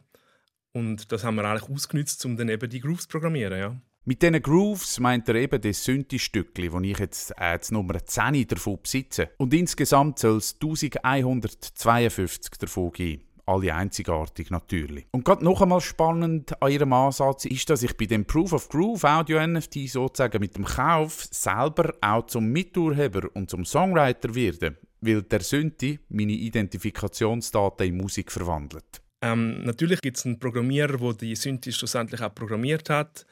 Und 0.73 1.13
das 1.13 1.25
haben 1.25 1.35
wir 1.35 1.45
eigentlich 1.45 1.69
ausgenutzt, 1.69 2.25
um 2.25 2.39
dann 2.39 2.49
eben 2.49 2.71
die 2.71 2.81
Grooves 2.81 3.03
zu 3.03 3.09
programmieren. 3.09 3.59
Ja. 3.59 3.77
Mit 4.07 4.23
diesen 4.23 4.41
Grooves 4.41 4.99
meint 5.01 5.29
er 5.29 5.35
eben 5.35 5.61
das 5.61 5.85
Synthi-Stückchen, 5.85 6.73
das 6.73 6.83
ich 6.83 6.99
jetzt 6.99 7.33
äh, 7.33 7.59
das 7.59 7.71
Nummer 7.71 8.03
10 8.03 8.47
davon 8.47 8.79
besitze. 8.83 9.29
Und 9.37 9.53
insgesamt 9.53 10.21
soll 10.21 10.39
es 10.39 10.55
1152 10.55 12.53
davon 12.59 12.93
geben 12.93 13.25
alle 13.47 13.75
einzigartig 13.75 14.51
natürlich. 14.51 15.07
Und 15.13 15.25
gerade 15.25 15.45
noch 15.45 15.63
einmal 15.63 15.81
spannend 15.81 16.61
an 16.63 16.71
ihrem 16.71 16.93
Ansatz 16.93 17.45
ist, 17.45 17.69
dass 17.71 17.83
ich 17.83 17.97
bei 17.97 18.07
dem 18.07 18.25
Proof 18.25 18.53
of 18.53 18.69
Groove 18.69 19.05
Audio 19.05 19.47
NFT 19.47 19.89
sozusagen 19.89 20.41
mit 20.41 20.57
dem 20.57 20.65
Kauf 20.65 21.27
selber 21.31 21.95
auch 22.01 22.27
zum 22.27 22.47
Miturheber 22.47 23.29
und 23.35 23.51
zum 23.51 23.65
Songwriter 23.65 24.35
werde, 24.35 24.77
weil 25.01 25.23
der 25.23 25.41
Synthi 25.41 25.99
meine 26.09 26.33
Identifikationsdaten 26.33 27.87
in 27.87 27.97
Musik 27.97 28.33
verwandelt. 28.33 29.03
Ähm, 29.21 29.63
natürlich 29.65 30.01
gibt 30.01 30.19
es 30.19 30.27
einen 30.27 30.39
Programmierer, 30.39 30.99
der 30.99 31.13
die 31.15 31.37
Synthi 31.37 31.73
schlussendlich 31.73 32.21
auch 32.21 32.35
programmiert 32.35 32.91
hat. 32.91 33.27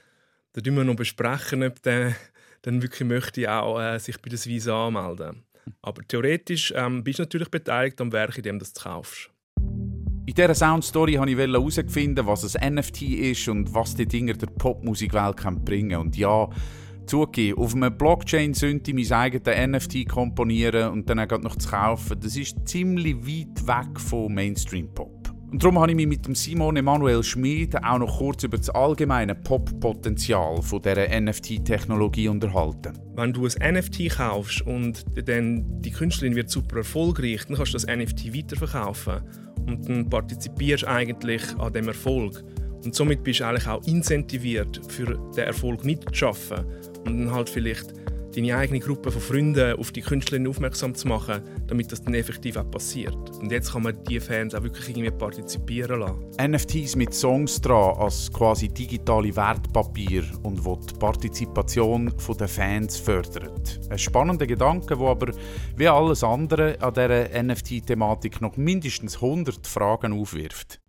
Da 0.53 0.61
müssen 0.61 0.77
wir 0.77 0.85
noch 0.85 0.97
besprechen, 0.97 1.63
ob 1.63 1.83
der 1.83 2.15
dann 2.63 2.83
wirklich 2.83 3.09
möchte 3.09 3.51
auch 3.53 3.81
äh, 3.81 3.99
sich 3.99 4.21
bei 4.21 4.31
der 4.31 4.45
Visa 4.45 4.87
anmelden. 4.87 5.45
Aber 5.81 6.03
theoretisch 6.07 6.73
ähm, 6.77 7.05
bist 7.05 7.19
du 7.19 7.25
natürlich 7.25 7.51
beteiligt 7.51 8.01
am 8.01 8.13
Werk, 8.13 8.37
in 8.37 8.43
dem 8.43 8.59
du 8.59 8.65
es 8.65 8.75
kaufst. 8.75 9.32
In 10.25 10.35
dieser 10.35 10.55
Soundstory 10.55 11.19
wollte 11.19 11.33
ich 11.33 11.39
herausfinden, 11.39 12.25
was 12.25 12.55
ein 12.55 12.75
NFT 12.75 13.03
ist 13.03 13.49
und 13.49 13.75
was 13.75 13.97
die 13.97 14.07
Dinge 14.07 14.35
der 14.35 14.47
Popmusikwelt 14.47 15.37
bringen 15.65 15.91
können. 15.91 16.01
Und 16.01 16.17
ja, 16.17 16.49
zugegeben, 17.07 17.59
auf 17.59 17.75
einem 17.75 17.99
Blockchain 17.99 18.55
sollte 18.55 18.95
mein 18.95 19.11
eigenes 19.11 19.69
NFT 19.69 20.09
komponieren 20.09 20.93
und 20.93 21.11
dann 21.11 21.27
noch 21.43 21.57
zu 21.57 21.69
kaufen, 21.69 22.21
das 22.21 22.37
ist 22.37 22.57
ziemlich 22.69 23.17
weit 23.17 23.67
weg 23.67 23.99
von 23.99 24.33
Mainstream-Pop. 24.33 25.11
Und 25.51 25.63
darum 25.63 25.81
habe 25.81 25.91
ich 25.91 25.97
mich 25.97 26.07
mit 26.07 26.25
dem 26.25 26.37
Simon 26.37 26.77
Emanuel 26.77 27.25
Schmid 27.25 27.85
auch 27.85 27.99
noch 27.99 28.19
kurz 28.19 28.45
über 28.45 28.59
das 28.59 28.71
allgemeine 28.71 29.35
Pop-Potenzial 29.35 30.61
dieser 30.61 31.21
NFT-Technologie 31.21 32.29
unterhalten. 32.29 32.93
Wenn 33.17 33.33
du 33.33 33.49
ein 33.61 33.75
NFT 33.75 34.09
kaufst 34.09 34.63
und 34.63 35.05
dann 35.29 35.83
die 35.83 35.91
Künstlerin 35.91 36.37
wird 36.37 36.49
super 36.49 36.77
erfolgreich, 36.77 37.45
dann 37.49 37.57
kannst 37.57 37.75
du 37.75 37.79
das 37.79 37.87
NFT 37.89 38.33
weiterverkaufen 38.33 39.21
und 39.67 39.89
dann 39.89 40.09
partizipierst 40.09 40.85
eigentlich 40.87 41.43
an 41.59 41.73
dem 41.73 41.89
Erfolg. 41.89 42.43
Und 42.85 42.95
somit 42.95 43.23
bist 43.23 43.41
du 43.41 43.45
eigentlich 43.45 43.67
auch 43.67 43.85
incentiviert, 43.87 44.81
für 44.89 45.07
den 45.37 45.45
Erfolg 45.45 45.85
mitzuschaffen 45.85 46.65
und 47.05 47.19
dann 47.19 47.31
halt 47.31 47.49
vielleicht 47.49 47.95
deine 48.35 48.57
eigene 48.57 48.81
Gruppe 48.81 49.11
von 49.11 49.21
Freunden 49.21 49.79
auf 49.79 49.93
die 49.93 50.01
Künstlerin 50.01 50.47
aufmerksam 50.47 50.95
zu 50.95 51.09
machen, 51.09 51.43
damit 51.67 51.93
das 51.93 52.03
dann 52.03 52.15
effektiv 52.15 52.57
auch 52.57 52.71
passiert. 52.71 53.17
Und 53.39 53.53
jetzt 53.53 53.73
kann 53.73 53.83
man 53.83 54.03
die 54.05 54.21
Fans 54.21 54.55
auch 54.55 54.63
wirklich 54.63 54.89
irgendwie 54.89 55.11
partizipieren 55.11 56.01
lassen. 56.01 56.53
NFTs 56.53 56.97
mit 56.97 57.15
Songs 57.15 57.61
dran 57.61 57.97
als 57.99 58.33
quasi 58.33 58.69
digitale 58.69 59.35
Wertpapier 59.35 60.25
und 60.43 60.65
wo 60.65 60.77
die 60.77 60.95
Partizipation 60.95 62.13
der 62.39 62.49
Fans 62.49 62.97
fördert. 62.97 63.81
Ein 63.91 63.99
spannender 63.99 64.47
Gedanke, 64.47 64.97
der 64.97 65.07
aber 65.07 65.33
wie 65.77 65.89
alles 65.89 66.25
andere 66.25 66.81
an 66.81 66.95
dieser 66.95 67.43
NFT-Thematik 67.43 68.41
noch 68.41 68.57
mindestens 68.57 69.17
100 69.17 69.67
Fragen 69.67 70.13
aufwirft. 70.13 70.82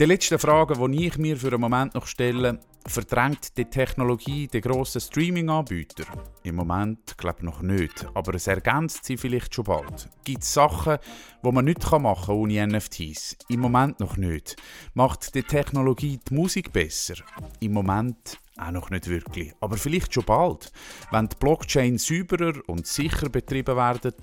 Die 0.00 0.06
letzte 0.06 0.38
Frage, 0.38 0.78
die 0.88 1.08
ich 1.08 1.18
mir 1.18 1.36
für 1.36 1.48
einen 1.48 1.60
Moment 1.60 1.94
noch 1.94 2.06
stelle, 2.06 2.58
verdrängt 2.86 3.58
die 3.58 3.66
Technologie 3.66 4.46
den 4.46 4.62
grossen 4.62 4.98
Streaming-Anbieter? 4.98 6.04
Im 6.42 6.54
Moment 6.54 7.18
glaube 7.18 7.40
ich 7.40 7.44
noch 7.44 7.60
nicht, 7.60 8.06
aber 8.14 8.34
es 8.34 8.46
ergänzt 8.46 9.04
sie 9.04 9.18
vielleicht 9.18 9.54
schon 9.54 9.64
bald. 9.64 10.08
Gibt 10.24 10.42
es 10.42 10.54
Sachen, 10.54 10.96
die 11.44 11.52
man 11.52 11.66
nicht 11.66 11.82
machen 11.92 12.24
kann 12.24 12.34
ohne 12.34 12.66
NFTs? 12.66 13.36
Im 13.50 13.60
Moment 13.60 14.00
noch 14.00 14.16
nicht. 14.16 14.56
Macht 14.94 15.34
die 15.34 15.42
Technologie 15.42 16.18
die 16.26 16.34
Musik 16.34 16.72
besser? 16.72 17.16
Im 17.60 17.74
Moment 17.74 18.38
auch 18.60 18.70
noch 18.70 18.90
nicht 18.90 19.08
wirklich. 19.08 19.52
Aber 19.60 19.76
vielleicht 19.76 20.14
schon 20.14 20.24
bald. 20.24 20.72
Wenn 21.10 21.28
die 21.28 21.36
Blockchain 21.38 21.98
sauberer 21.98 22.60
und 22.66 22.86
sicher 22.86 23.28
betrieben 23.28 23.76
werden, 23.76 24.14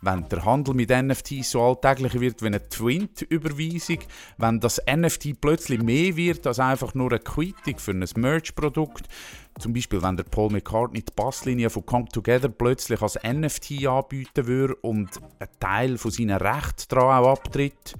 wenn 0.00 0.28
der 0.28 0.44
Handel 0.44 0.74
mit 0.74 0.90
NFTs 0.90 1.50
so 1.50 1.62
alltäglich 1.62 2.20
wird 2.20 2.42
wie 2.42 2.46
eine 2.46 2.68
Twint-Überweisung, 2.68 3.98
wenn 4.38 4.60
das 4.60 4.80
NFT 4.86 5.40
plötzlich 5.40 5.82
mehr 5.82 6.16
wird 6.16 6.46
als 6.46 6.60
einfach 6.60 6.94
nur 6.94 7.10
eine 7.10 7.20
Quittung 7.20 7.78
für 7.78 7.92
ein 7.92 8.04
Merch-Produkt, 8.16 9.08
zum 9.58 9.72
Beispiel 9.72 10.02
wenn 10.02 10.16
der 10.16 10.24
Paul 10.24 10.50
McCartney 10.50 11.02
die 11.02 11.12
Basslinie 11.14 11.70
von 11.70 11.84
Come 11.84 12.08
Together 12.08 12.48
plötzlich 12.48 13.02
als 13.02 13.18
NFT 13.22 13.86
anbieten 13.86 14.46
würde 14.46 14.74
und 14.76 15.10
einen 15.38 15.50
Teil 15.58 15.98
von 15.98 16.10
seinen 16.10 16.36
Rechten 16.36 16.84
daran 16.88 17.24
auch 17.24 17.32
abtritt, 17.32 17.94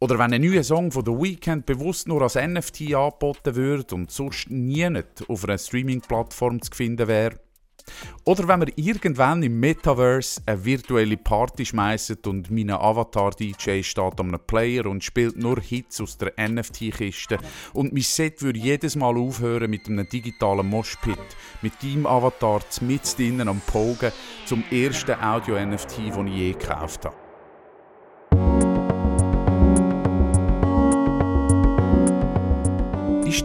oder 0.00 0.18
wenn 0.18 0.32
ein 0.32 0.42
neuer 0.42 0.62
Song 0.62 0.92
von 0.92 1.04
The 1.04 1.10
Weeknd 1.10 1.66
bewusst 1.66 2.06
nur 2.06 2.22
als 2.22 2.36
NFT 2.36 2.94
angeboten 2.94 3.56
wird 3.56 3.92
und 3.92 4.10
sonst 4.10 4.48
nie 4.48 4.86
auf 5.26 5.44
einer 5.44 5.58
Streaming-Plattform 5.58 6.62
zu 6.62 6.70
finden 6.72 7.08
wäre. 7.08 7.40
Oder 8.24 8.46
wenn 8.46 8.60
wir 8.60 8.72
irgendwann 8.76 9.42
im 9.42 9.58
Metaverse 9.58 10.42
eine 10.44 10.62
virtuelle 10.62 11.16
Party 11.16 11.64
schmeißen 11.64 12.18
und 12.26 12.50
mein 12.50 12.70
Avatar-DJ 12.70 13.82
steht 13.82 14.20
an 14.20 14.28
einem 14.28 14.40
Player 14.46 14.86
und 14.86 15.02
spielt 15.02 15.38
nur 15.38 15.58
Hits 15.60 16.00
aus 16.00 16.18
der 16.18 16.34
NFT-Kiste 16.36 17.38
und 17.72 17.92
mein 17.92 18.02
Set 18.02 18.42
würde 18.42 18.58
jedes 18.58 18.94
Mal 18.94 19.16
aufhören 19.16 19.70
mit 19.70 19.88
einem 19.88 20.06
digitalen 20.08 20.68
Moshpit, 20.68 21.18
mit 21.62 21.82
deinem 21.82 22.06
Avatar 22.06 22.60
mit 22.82 23.18
drinnen 23.18 23.48
am 23.48 23.62
Pogen 23.66 24.12
zum 24.44 24.62
ersten 24.70 25.20
Audio-NFT, 25.20 26.10
das 26.10 26.18
ich 26.26 26.32
je 26.32 26.52
gekauft 26.52 27.06
habe. 27.06 27.27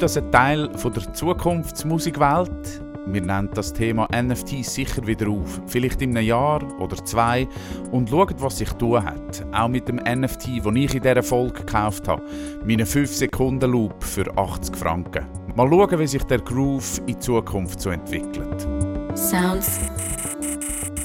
Das 0.04 0.18
ein 0.18 0.30
Teil 0.34 0.70
von 0.78 0.92
der 0.92 1.14
Zukunftsmusikwelt? 1.14 2.82
Wir 3.06 3.22
nennen 3.22 3.50
das 3.54 3.72
Thema 3.72 4.06
NFT 4.14 4.66
sicher 4.66 5.08
wieder 5.08 5.30
auf, 5.30 5.62
vielleicht 5.68 6.02
in 6.02 6.18
einem 6.18 6.28
Jahr 6.28 6.62
oder 6.80 6.98
zwei 7.06 7.48
und 7.92 8.10
schauen, 8.10 8.36
was 8.40 8.58
sich 8.58 8.70
tun 8.74 9.04
hat. 9.04 9.46
Auch 9.54 9.70
mit 9.70 9.88
dem 9.88 9.98
NFT, 9.98 10.66
den 10.66 10.76
ich 10.76 10.94
in 10.94 11.04
dieser 11.04 11.24
Folge 11.24 11.64
gekauft 11.64 12.10
habe. 12.10 12.22
Meinen 12.66 12.86
5-Sekunden-Loop 12.86 14.04
für 14.04 14.26
80 14.38 14.76
Franken. 14.76 15.26
Mal 15.56 15.70
schauen, 15.70 16.00
wie 16.00 16.08
sich 16.08 16.24
der 16.24 16.40
Groove 16.40 17.02
in 17.06 17.22
Zukunft 17.22 17.80
so 17.80 17.90
entwickelt. 17.90 18.68
Sounds 19.16 19.80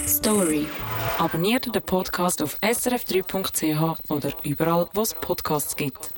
Story. 0.09 0.67
Abonniert 1.19 1.73
den 1.73 1.83
Podcast 1.83 2.43
auf 2.43 2.57
srf3.ch 2.63 4.11
oder 4.11 4.33
überall, 4.43 4.89
wo 4.93 5.03
es 5.03 5.15
Podcasts 5.15 5.77
gibt. 5.77 6.13